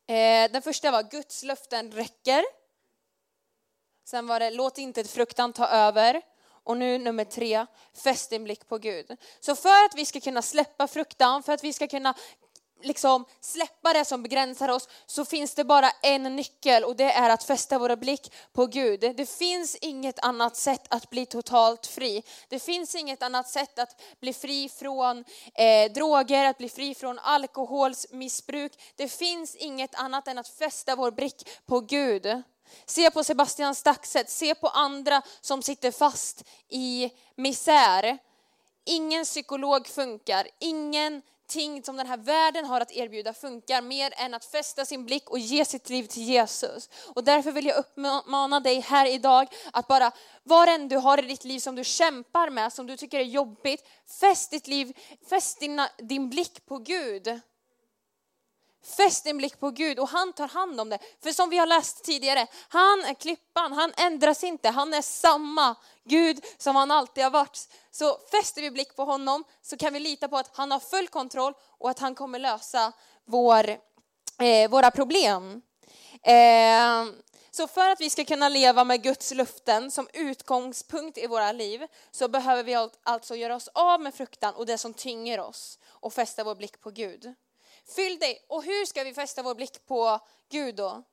eh, 0.07 0.51
den 0.51 0.61
första 0.61 0.91
var 0.91 1.03
Guds 1.03 1.43
löften 1.43 1.91
räcker. 1.91 2.43
Sen 4.07 4.27
var 4.27 4.39
det 4.39 4.49
låt 4.51 4.77
inte 4.77 5.03
fruktan 5.03 5.53
ta 5.53 5.67
över. 5.67 6.21
Och 6.63 6.77
nu 6.77 6.97
nummer 6.97 7.25
tre, 7.25 7.65
fäst 8.03 8.29
din 8.29 8.43
blick 8.43 8.67
på 8.67 8.77
Gud. 8.77 9.17
Så 9.39 9.55
för 9.55 9.85
att 9.85 9.95
vi 9.95 10.05
ska 10.05 10.19
kunna 10.19 10.41
släppa 10.41 10.87
fruktan, 10.87 11.43
för 11.43 11.53
att 11.53 11.63
vi 11.63 11.73
ska 11.73 11.87
kunna 11.87 12.13
liksom 12.81 13.25
släppa 13.41 13.93
det 13.93 14.05
som 14.05 14.23
begränsar 14.23 14.69
oss 14.69 14.89
så 15.05 15.25
finns 15.25 15.55
det 15.55 15.63
bara 15.63 15.89
en 16.01 16.35
nyckel 16.35 16.83
och 16.83 16.95
det 16.95 17.11
är 17.11 17.29
att 17.29 17.43
fästa 17.43 17.79
våra 17.79 17.95
blick 17.95 18.33
på 18.53 18.65
Gud. 18.65 18.99
Det 18.99 19.29
finns 19.29 19.75
inget 19.75 20.19
annat 20.19 20.55
sätt 20.55 20.85
att 20.89 21.09
bli 21.09 21.25
totalt 21.25 21.85
fri. 21.85 22.23
Det 22.49 22.59
finns 22.59 22.95
inget 22.95 23.23
annat 23.23 23.49
sätt 23.49 23.79
att 23.79 24.01
bli 24.19 24.33
fri 24.33 24.69
från 24.69 25.25
eh, 25.55 25.91
droger, 25.91 26.45
att 26.45 26.57
bli 26.57 26.69
fri 26.69 26.95
från 26.95 27.19
alkoholmissbruk. 27.19 28.71
Det 28.95 29.07
finns 29.07 29.55
inget 29.55 29.95
annat 29.95 30.27
än 30.27 30.37
att 30.37 30.47
fästa 30.47 30.95
vår 30.95 31.11
blick 31.11 31.49
på 31.65 31.79
Gud. 31.79 32.43
Se 32.85 33.11
på 33.11 33.23
Sebastian 33.23 33.75
Staxet, 33.75 34.29
se 34.29 34.55
på 34.55 34.67
andra 34.67 35.21
som 35.41 35.61
sitter 35.61 35.91
fast 35.91 36.43
i 36.69 37.11
misär. 37.35 38.17
Ingen 38.85 39.25
psykolog 39.25 39.87
funkar, 39.87 40.47
ingenting 40.59 41.83
som 41.83 41.97
den 41.97 42.07
här 42.07 42.17
världen 42.17 42.65
har 42.65 42.81
att 42.81 42.91
erbjuda 42.91 43.33
funkar 43.33 43.81
mer 43.81 44.13
än 44.17 44.33
att 44.33 44.45
fästa 44.45 44.85
sin 44.85 45.05
blick 45.05 45.29
och 45.29 45.39
ge 45.39 45.65
sitt 45.65 45.89
liv 45.89 46.03
till 46.03 46.23
Jesus. 46.23 46.89
Och 47.15 47.23
därför 47.23 47.51
vill 47.51 47.65
jag 47.65 47.77
uppmana 47.77 48.59
dig 48.59 48.79
här 48.79 49.05
idag 49.05 49.47
att 49.73 49.87
bara, 49.87 50.11
vad 50.43 50.69
än 50.69 50.87
du 50.87 50.97
har 50.97 51.23
i 51.23 51.27
ditt 51.27 51.43
liv 51.43 51.59
som 51.59 51.75
du 51.75 51.83
kämpar 51.83 52.49
med, 52.49 52.73
som 52.73 52.87
du 52.87 52.97
tycker 52.97 53.19
är 53.19 53.23
jobbigt, 53.23 53.87
fäst 54.19 54.51
ditt 54.51 54.67
liv, 54.67 54.97
fäst 55.29 55.59
din, 55.59 55.81
din 55.97 56.29
blick 56.29 56.65
på 56.65 56.77
Gud. 56.77 57.41
Fäst 58.87 59.23
din 59.23 59.37
blick 59.37 59.59
på 59.59 59.69
Gud 59.71 59.99
och 59.99 60.09
han 60.09 60.33
tar 60.33 60.47
hand 60.47 60.81
om 60.81 60.89
det. 60.89 60.99
För 61.23 61.31
som 61.31 61.49
vi 61.49 61.57
har 61.57 61.65
läst 61.65 62.03
tidigare, 62.03 62.47
han 62.69 63.03
är 63.03 63.13
klippan, 63.13 63.73
han 63.73 63.93
ändras 63.97 64.43
inte, 64.43 64.69
han 64.69 64.93
är 64.93 65.01
samma 65.01 65.75
Gud 66.03 66.45
som 66.57 66.75
han 66.75 66.91
alltid 66.91 67.23
har 67.23 67.31
varit. 67.31 67.69
Så 67.91 68.17
fäster 68.31 68.61
vi 68.61 68.71
blick 68.71 68.95
på 68.95 69.03
honom 69.03 69.43
så 69.61 69.77
kan 69.77 69.93
vi 69.93 69.99
lita 69.99 70.27
på 70.27 70.37
att 70.37 70.57
han 70.57 70.71
har 70.71 70.79
full 70.79 71.07
kontroll 71.07 71.53
och 71.77 71.89
att 71.89 71.99
han 71.99 72.15
kommer 72.15 72.39
lösa 72.39 72.91
vår, 73.25 73.69
eh, 74.39 74.69
våra 74.69 74.91
problem. 74.91 75.61
Eh, 76.23 77.05
så 77.51 77.67
för 77.67 77.89
att 77.89 78.01
vi 78.01 78.09
ska 78.09 78.25
kunna 78.25 78.49
leva 78.49 78.83
med 78.83 79.03
Guds 79.03 79.33
luften 79.33 79.91
som 79.91 80.07
utgångspunkt 80.13 81.17
i 81.17 81.27
våra 81.27 81.51
liv 81.51 81.87
så 82.11 82.27
behöver 82.27 82.63
vi 82.63 82.89
alltså 83.03 83.35
göra 83.35 83.55
oss 83.55 83.69
av 83.73 84.01
med 84.01 84.13
fruktan 84.13 84.53
och 84.53 84.65
det 84.65 84.77
som 84.77 84.93
tynger 84.93 85.39
oss 85.39 85.79
och 85.85 86.13
fästa 86.13 86.43
vår 86.43 86.55
blick 86.55 86.81
på 86.81 86.91
Gud. 86.91 87.35
Fyll 87.95 88.19
dig. 88.19 88.45
Och 88.47 88.63
hur 88.63 88.85
ska 88.85 89.03
vi 89.03 89.13
fästa 89.13 89.43
vår 89.43 89.55
blick 89.55 89.85
på 89.85 90.19
Gud 90.49 90.75
då? 90.75 91.03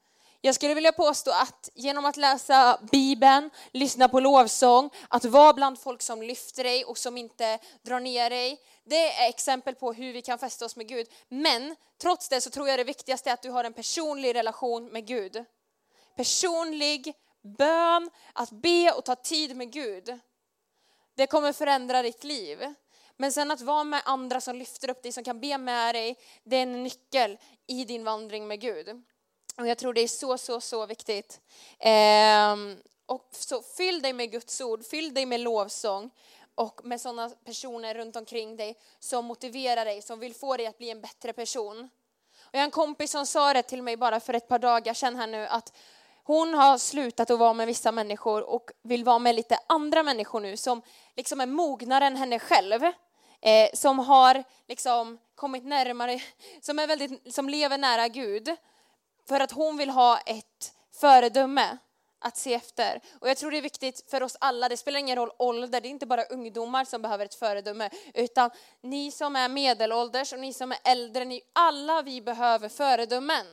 Jag 0.41 0.55
skulle 0.55 0.75
vilja 0.75 0.93
påstå 0.93 1.31
att 1.31 1.71
genom 1.75 2.05
att 2.05 2.17
läsa 2.17 2.79
Bibeln, 2.93 3.51
lyssna 3.73 4.09
på 4.09 4.21
lovsång, 4.21 4.91
att 5.09 5.25
vara 5.25 5.53
bland 5.53 5.79
folk 5.79 6.03
som 6.03 6.23
lyfter 6.23 6.65
dig 6.65 6.85
och 6.85 6.99
som 6.99 7.17
inte 7.17 7.59
drar 7.83 8.01
ner 8.01 8.31
dig. 8.31 8.61
Det 8.85 9.13
är 9.13 9.29
exempel 9.29 9.75
på 9.75 9.93
hur 9.93 10.13
vi 10.13 10.23
kan 10.23 10.39
fästa 10.39 10.65
oss 10.65 10.77
med 10.77 10.89
Gud. 10.89 11.07
Men 11.29 11.77
trots 12.03 12.29
det 12.29 12.41
så 12.41 12.51
tror 12.51 12.69
jag 12.69 12.79
det 12.79 12.85
viktigaste 12.85 13.31
är 13.31 13.35
att 13.35 13.43
du 13.43 13.51
har 13.51 13.65
en 13.65 13.73
personlig 13.73 14.35
relation 14.35 14.87
med 14.87 15.07
Gud. 15.07 15.45
Personlig 16.17 17.15
bön, 17.43 18.11
att 18.33 18.51
be 18.51 18.93
och 18.93 19.05
ta 19.05 19.15
tid 19.15 19.57
med 19.57 19.73
Gud. 19.73 20.19
Det 21.15 21.27
kommer 21.27 21.53
förändra 21.53 22.03
ditt 22.03 22.25
liv. 22.25 22.75
Men 23.17 23.33
sen 23.33 23.51
att 23.51 23.61
vara 23.61 23.85
med 23.85 24.03
andra 24.05 24.41
som 24.41 24.57
lyfter 24.57 24.91
upp 24.91 25.03
dig, 25.03 25.13
som 25.13 25.25
kan 25.25 25.41
be 25.41 25.59
med 25.59 25.95
dig, 25.95 26.19
det 26.45 26.57
är 26.57 26.63
en 26.63 26.83
nyckel 26.83 27.39
i 27.67 27.85
din 27.85 28.05
vandring 28.05 28.47
med 28.47 28.61
Gud. 28.61 29.03
Och 29.57 29.67
jag 29.67 29.79
tror 29.79 29.95
det 29.95 30.01
är 30.01 30.09
så, 30.09 30.39
så, 30.39 30.61
så 30.61 30.87
viktigt. 30.87 31.41
Ehm, 31.79 32.77
och 33.07 33.29
så 33.31 33.63
fyll 33.63 34.03
dig 34.03 34.13
med 34.13 34.31
Guds 34.31 34.61
ord, 34.61 34.85
fyll 34.85 35.15
dig 35.15 35.27
med 35.27 35.41
lovsång 35.41 36.11
och 36.55 36.81
med 36.85 37.01
sådana 37.01 37.31
personer 37.31 37.95
runt 37.95 38.17
omkring 38.17 38.57
dig 38.57 38.79
som 38.99 39.25
motiverar 39.25 39.85
dig, 39.85 40.03
som 40.03 40.19
vill 40.19 40.35
få 40.35 40.57
dig 40.57 40.67
att 40.67 40.79
bli 40.79 40.91
en 40.91 41.01
bättre 41.01 41.33
person. 41.33 41.89
Och 42.41 42.55
jag 42.55 42.61
har 42.61 42.65
en 42.65 42.71
kompis 42.71 43.11
som 43.11 43.27
sa 43.27 43.53
det 43.53 43.63
till 43.63 43.83
mig 43.83 43.97
bara 43.97 44.21
för 44.21 44.35
ett 44.35 44.49
par 44.49 44.59
dagar 44.59 44.95
sedan 44.95 45.17
här 45.17 45.27
nu 45.27 45.47
att 45.47 45.73
hon 46.25 46.55
har 46.55 46.79
slutat 46.79 47.31
att 47.31 47.39
vara 47.39 47.53
med 47.53 47.67
vissa 47.67 47.93
människor 47.93 48.43
och 48.43 48.71
vill 48.83 49.05
vara 49.05 49.19
med 49.19 49.35
lite 49.35 49.59
andra 49.67 50.03
människor 50.03 50.41
nu 50.41 50.57
som 50.57 50.83
liksom 51.17 51.41
är 51.41 51.47
mognare 51.47 52.07
än 52.07 52.17
henne 52.17 52.39
själv. 52.39 52.85
Eh, 53.41 53.69
som 53.75 53.99
har 53.99 54.45
liksom 54.69 55.19
kommit 55.35 55.65
närmare, 55.65 56.21
som, 56.61 56.79
är 56.79 56.87
väldigt, 56.87 57.35
som 57.35 57.49
lever 57.49 57.79
nära 57.79 58.09
Gud. 58.09 58.57
För 59.29 59.41
att 59.41 59.53
hon 59.53 59.77
vill 59.77 59.91
ha 59.91 60.19
ett 60.19 60.75
föredöme 61.01 61.79
att 62.19 62.37
se 62.37 62.55
efter. 62.55 63.01
Och 63.21 63.29
jag 63.29 63.37
tror 63.37 63.51
det 63.51 63.59
är 63.59 63.63
viktigt 63.63 64.11
för 64.11 64.23
oss 64.23 64.37
alla, 64.41 64.69
det 64.69 64.77
spelar 64.77 65.01
ingen 65.01 65.17
roll 65.17 65.31
ålder, 65.39 65.81
det 65.81 65.89
är 65.89 65.91
inte 65.91 66.07
bara 66.07 66.25
ungdomar 66.25 66.85
som 66.85 67.03
behöver 67.03 67.25
ett 67.25 67.35
föredöme, 67.35 67.91
utan 68.15 68.51
ni 68.81 69.11
som 69.11 69.37
är 69.37 69.49
medelålders 69.49 70.33
och 70.33 70.39
ni 70.39 70.53
som 70.53 70.73
är 70.73 70.79
äldre, 70.85 71.25
ni, 71.25 71.41
alla 71.53 72.03
vi 72.03 72.21
behöver 72.23 72.69
föredömen 72.69 73.47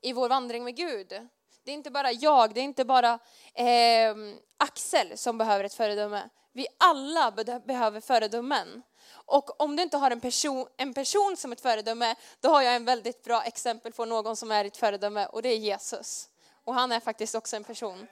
i 0.00 0.12
vår 0.12 0.28
vandring 0.28 0.64
med 0.64 0.76
Gud. 0.76 1.28
Det 1.64 1.70
är 1.70 1.74
inte 1.74 1.90
bara 1.90 2.12
jag, 2.12 2.54
det 2.54 2.60
är 2.60 2.64
inte 2.64 2.84
bara 2.84 3.18
eh, 3.54 4.14
Axel 4.56 5.18
som 5.18 5.38
behöver 5.38 5.64
ett 5.64 5.74
föredöme. 5.74 6.28
Vi 6.52 6.66
alla 6.78 7.30
behöver 7.66 8.00
föredömen. 8.00 8.82
Och 9.12 9.60
om 9.60 9.76
du 9.76 9.82
inte 9.82 9.96
har 9.96 10.10
en 10.10 10.20
person, 10.20 10.66
en 10.76 10.94
person 10.94 11.36
som 11.36 11.52
ett 11.52 11.60
föredöme, 11.60 12.14
då 12.40 12.48
har 12.48 12.62
jag 12.62 12.76
en 12.76 12.84
väldigt 12.84 13.24
bra 13.24 13.42
exempel 13.42 13.92
på 13.92 14.04
någon 14.04 14.36
som 14.36 14.50
är 14.50 14.64
ett 14.64 14.76
föredöme 14.76 15.26
och 15.26 15.42
det 15.42 15.48
är 15.48 15.56
Jesus. 15.56 16.28
Och 16.64 16.74
han 16.74 16.92
är 16.92 17.00
faktiskt 17.00 17.34
också 17.34 17.56
en 17.56 17.64
person. 17.64 18.06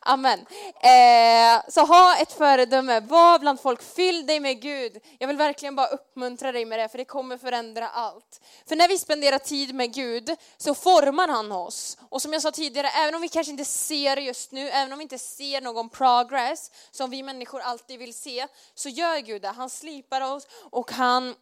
Amen. 0.00 0.46
Eh, 0.80 1.62
så 1.68 1.80
ha 1.80 2.16
ett 2.16 2.32
föredöme, 2.32 3.00
var 3.00 3.38
bland 3.38 3.60
folk, 3.60 3.82
fyll 3.82 4.26
dig 4.26 4.40
med 4.40 4.62
Gud. 4.62 5.00
Jag 5.18 5.28
vill 5.28 5.36
verkligen 5.36 5.76
bara 5.76 5.86
uppmuntra 5.86 6.52
dig 6.52 6.64
med 6.64 6.78
det, 6.78 6.88
för 6.88 6.98
det 6.98 7.04
kommer 7.04 7.38
förändra 7.38 7.88
allt. 7.88 8.40
För 8.68 8.76
när 8.76 8.88
vi 8.88 8.98
spenderar 8.98 9.38
tid 9.38 9.74
med 9.74 9.94
Gud 9.94 10.36
så 10.56 10.74
formar 10.74 11.28
han 11.28 11.52
oss. 11.52 11.98
Och 12.08 12.22
som 12.22 12.32
jag 12.32 12.42
sa 12.42 12.50
tidigare, 12.50 12.88
även 12.88 13.14
om 13.14 13.20
vi 13.20 13.28
kanske 13.28 13.50
inte 13.50 13.64
ser 13.64 14.16
just 14.16 14.52
nu, 14.52 14.68
även 14.68 14.92
om 14.92 14.98
vi 14.98 15.02
inte 15.02 15.18
ser 15.18 15.60
någon 15.60 15.88
progress, 15.88 16.70
som 16.90 17.10
vi 17.10 17.22
människor 17.22 17.60
alltid 17.60 17.98
vill 17.98 18.14
se, 18.14 18.46
så 18.74 18.88
gör 18.88 19.18
Gud 19.18 19.42
det. 19.42 19.48
Han 19.48 19.70
slipar 19.70 20.20
oss 20.20 20.46
och 20.70 20.90
han 20.92 21.34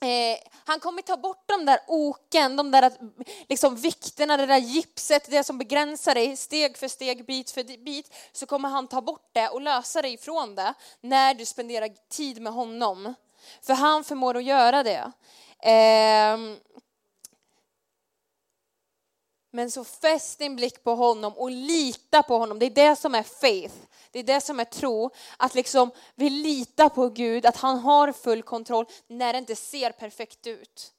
Eh, 0.00 0.38
han 0.64 0.80
kommer 0.80 1.02
ta 1.02 1.16
bort 1.16 1.44
de 1.46 1.66
där 1.66 1.80
oken, 1.86 2.56
de 2.56 2.70
där 2.70 2.92
liksom, 3.48 3.76
vikterna, 3.76 4.36
det 4.36 4.46
där 4.46 4.58
gipset, 4.58 5.30
det 5.30 5.44
som 5.44 5.58
begränsar 5.58 6.14
dig 6.14 6.36
steg 6.36 6.78
för 6.78 6.88
steg, 6.88 7.26
bit 7.26 7.50
för 7.50 7.84
bit. 7.84 8.14
Så 8.32 8.46
kommer 8.46 8.68
han 8.68 8.88
ta 8.88 9.00
bort 9.00 9.28
det 9.32 9.48
och 9.48 9.60
lösa 9.60 10.02
dig 10.02 10.14
ifrån 10.14 10.54
det 10.54 10.74
när 11.00 11.34
du 11.34 11.46
spenderar 11.46 11.88
tid 12.08 12.42
med 12.42 12.52
honom. 12.52 13.14
För 13.62 13.74
han 13.74 14.04
förmår 14.04 14.36
att 14.36 14.44
göra 14.44 14.82
det. 14.82 15.12
Eh, 15.70 16.38
men 19.50 19.70
så 19.70 19.84
fäst 19.84 20.38
din 20.38 20.56
blick 20.56 20.84
på 20.84 20.94
honom 20.94 21.32
och 21.32 21.50
lita 21.50 22.22
på 22.22 22.38
honom. 22.38 22.58
Det 22.58 22.66
är 22.66 22.70
det 22.70 22.96
som 22.96 23.14
är 23.14 23.22
faith. 23.22 23.74
Det 24.14 24.20
är 24.20 24.24
det 24.24 24.40
som 24.40 24.60
är 24.60 24.64
tro. 24.64 25.10
Att 25.36 25.54
liksom 25.54 25.90
vi 26.14 26.30
litar 26.30 26.88
på 26.88 27.08
Gud, 27.08 27.46
att 27.46 27.56
han 27.56 27.78
har 27.78 28.12
full 28.12 28.42
kontroll 28.42 28.86
när 29.06 29.32
det 29.32 29.38
inte 29.38 29.56
ser 29.56 29.90
perfekt 29.90 30.46
ut. 30.46 30.90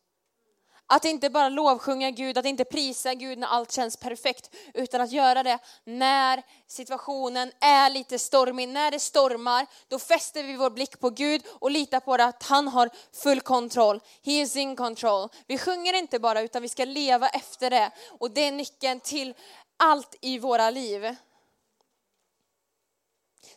Att 0.87 1.05
inte 1.05 1.29
bara 1.29 1.49
lovsjunga 1.49 2.11
Gud, 2.11 2.37
att 2.37 2.45
inte 2.45 2.65
prisa 2.65 3.13
Gud 3.13 3.37
när 3.37 3.47
allt 3.47 3.71
känns 3.71 3.97
perfekt, 3.97 4.55
utan 4.73 5.01
att 5.01 5.11
göra 5.11 5.43
det 5.43 5.59
när 5.83 6.43
situationen 6.67 7.51
är 7.59 7.89
lite 7.89 8.19
stormig. 8.19 8.69
När 8.69 8.91
det 8.91 8.99
stormar, 8.99 9.65
då 9.87 9.99
fäster 9.99 10.43
vi 10.43 10.55
vår 10.55 10.69
blick 10.69 10.99
på 10.99 11.09
Gud 11.09 11.41
och 11.59 11.71
litar 11.71 11.99
på 11.99 12.13
att 12.13 12.43
han 12.43 12.67
har 12.67 12.89
full 13.13 13.41
kontroll. 13.41 13.99
He 14.23 14.31
is 14.31 14.55
in 14.55 14.75
control. 14.75 15.29
Vi 15.47 15.57
sjunger 15.57 15.93
inte 15.93 16.19
bara, 16.19 16.41
utan 16.41 16.61
vi 16.61 16.69
ska 16.69 16.85
leva 16.85 17.29
efter 17.29 17.69
det. 17.69 17.91
Och 18.19 18.31
det 18.31 18.41
är 18.41 18.51
nyckeln 18.51 18.99
till 18.99 19.33
allt 19.77 20.15
i 20.21 20.39
våra 20.39 20.69
liv. 20.69 21.15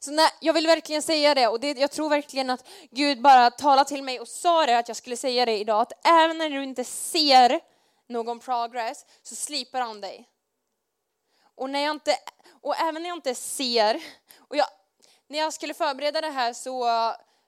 Så 0.00 0.11
när, 0.11 0.30
jag 0.40 0.52
vill 0.52 0.66
verkligen 0.66 1.02
säga 1.02 1.34
det 1.34 1.48
och 1.48 1.61
det, 1.61 1.78
jag 1.78 1.90
tror 1.90 2.08
verkligen 2.08 2.50
att 2.50 2.68
Gud 2.90 3.22
bara 3.22 3.50
talade 3.50 3.88
till 3.88 4.02
mig 4.02 4.20
och 4.20 4.28
sa 4.28 4.66
det 4.66 4.78
att 4.78 4.88
jag 4.88 4.96
skulle 4.96 5.16
säga 5.16 5.46
det 5.46 5.58
idag. 5.58 5.80
Att 5.80 6.06
även 6.06 6.38
när 6.38 6.50
du 6.50 6.62
inte 6.62 6.84
ser 6.84 7.61
någon 8.08 8.40
progress 8.40 9.06
så 9.22 9.34
slipar 9.34 9.80
han 9.80 10.00
dig. 10.00 10.28
Och, 11.54 11.70
när 11.70 11.80
jag 11.80 11.90
inte, 11.90 12.16
och 12.62 12.76
även 12.76 13.02
när 13.02 13.08
jag 13.08 13.16
inte 13.16 13.34
ser, 13.34 14.02
och 14.38 14.56
jag, 14.56 14.66
när 15.26 15.38
jag 15.38 15.52
skulle 15.52 15.74
förbereda 15.74 16.20
det 16.20 16.30
här 16.30 16.52
så, 16.52 16.87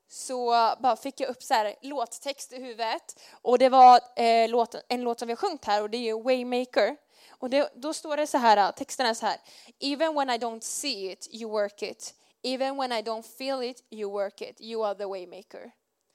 så 0.08 0.50
bara 0.80 0.96
fick 0.96 1.20
jag 1.20 1.30
upp 1.30 1.42
så 1.42 1.54
här, 1.54 1.74
låttext 1.82 2.52
i 2.52 2.56
huvudet. 2.56 3.20
Och 3.42 3.58
det 3.58 3.68
var 3.68 4.00
eh, 4.16 4.48
låt, 4.48 4.74
en 4.88 5.02
låt 5.02 5.18
som 5.18 5.28
vi 5.28 5.32
har 5.32 5.36
sjungit 5.36 5.64
här 5.64 5.82
och 5.82 5.90
det 5.90 6.08
är 6.08 6.22
Waymaker. 6.22 6.96
Och 7.30 7.50
det, 7.50 7.72
då 7.74 7.94
står 7.94 8.16
det 8.16 8.26
så 8.26 8.38
här, 8.38 8.72
texten 8.72 9.06
är 9.06 9.14
så 9.14 9.26
här. 9.26 9.36
Even 9.80 10.14
when 10.14 10.30
I 10.30 10.38
don't 10.38 10.60
see 10.60 11.12
it, 11.12 11.28
you 11.32 11.50
work 11.50 11.82
it. 11.82 12.14
Even 12.42 12.76
when 12.76 12.92
I 12.92 13.02
don't 13.02 13.26
feel 13.26 13.62
it, 13.62 13.84
you 13.90 14.10
work 14.10 14.42
it. 14.42 14.60
You 14.60 14.86
are 14.86 14.94
the 14.94 15.04
waymaker. 15.04 15.70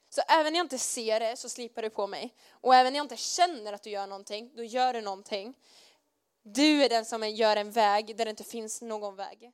Så 0.10 0.22
även 0.28 0.54
när 0.54 0.60
jag 0.60 0.66
inte 0.66 0.78
ser 0.78 1.20
det 1.20 1.38
så 1.38 1.50
slipar 1.50 1.82
du 1.82 1.90
på 1.90 2.08
mig. 2.08 2.34
Och 2.50 2.76
även 2.76 2.94
när 2.94 2.98
jag 2.98 3.04
inte 3.04 3.18
känner 3.18 3.74
att 3.74 3.84
du 3.84 3.90
gör 3.90 4.08
någonting, 4.08 4.52
då 4.56 4.64
gör 4.64 4.94
du 4.94 5.02
någonting. 5.02 5.54
Du 6.44 6.84
är 6.84 6.90
den 6.90 7.06
som 7.06 7.30
gör 7.30 7.56
en 7.56 7.72
väg 7.72 8.18
där 8.18 8.26
det 8.26 8.30
inte 8.30 8.44
finns 8.44 8.82
någon 8.82 9.16
väg. 9.16 9.52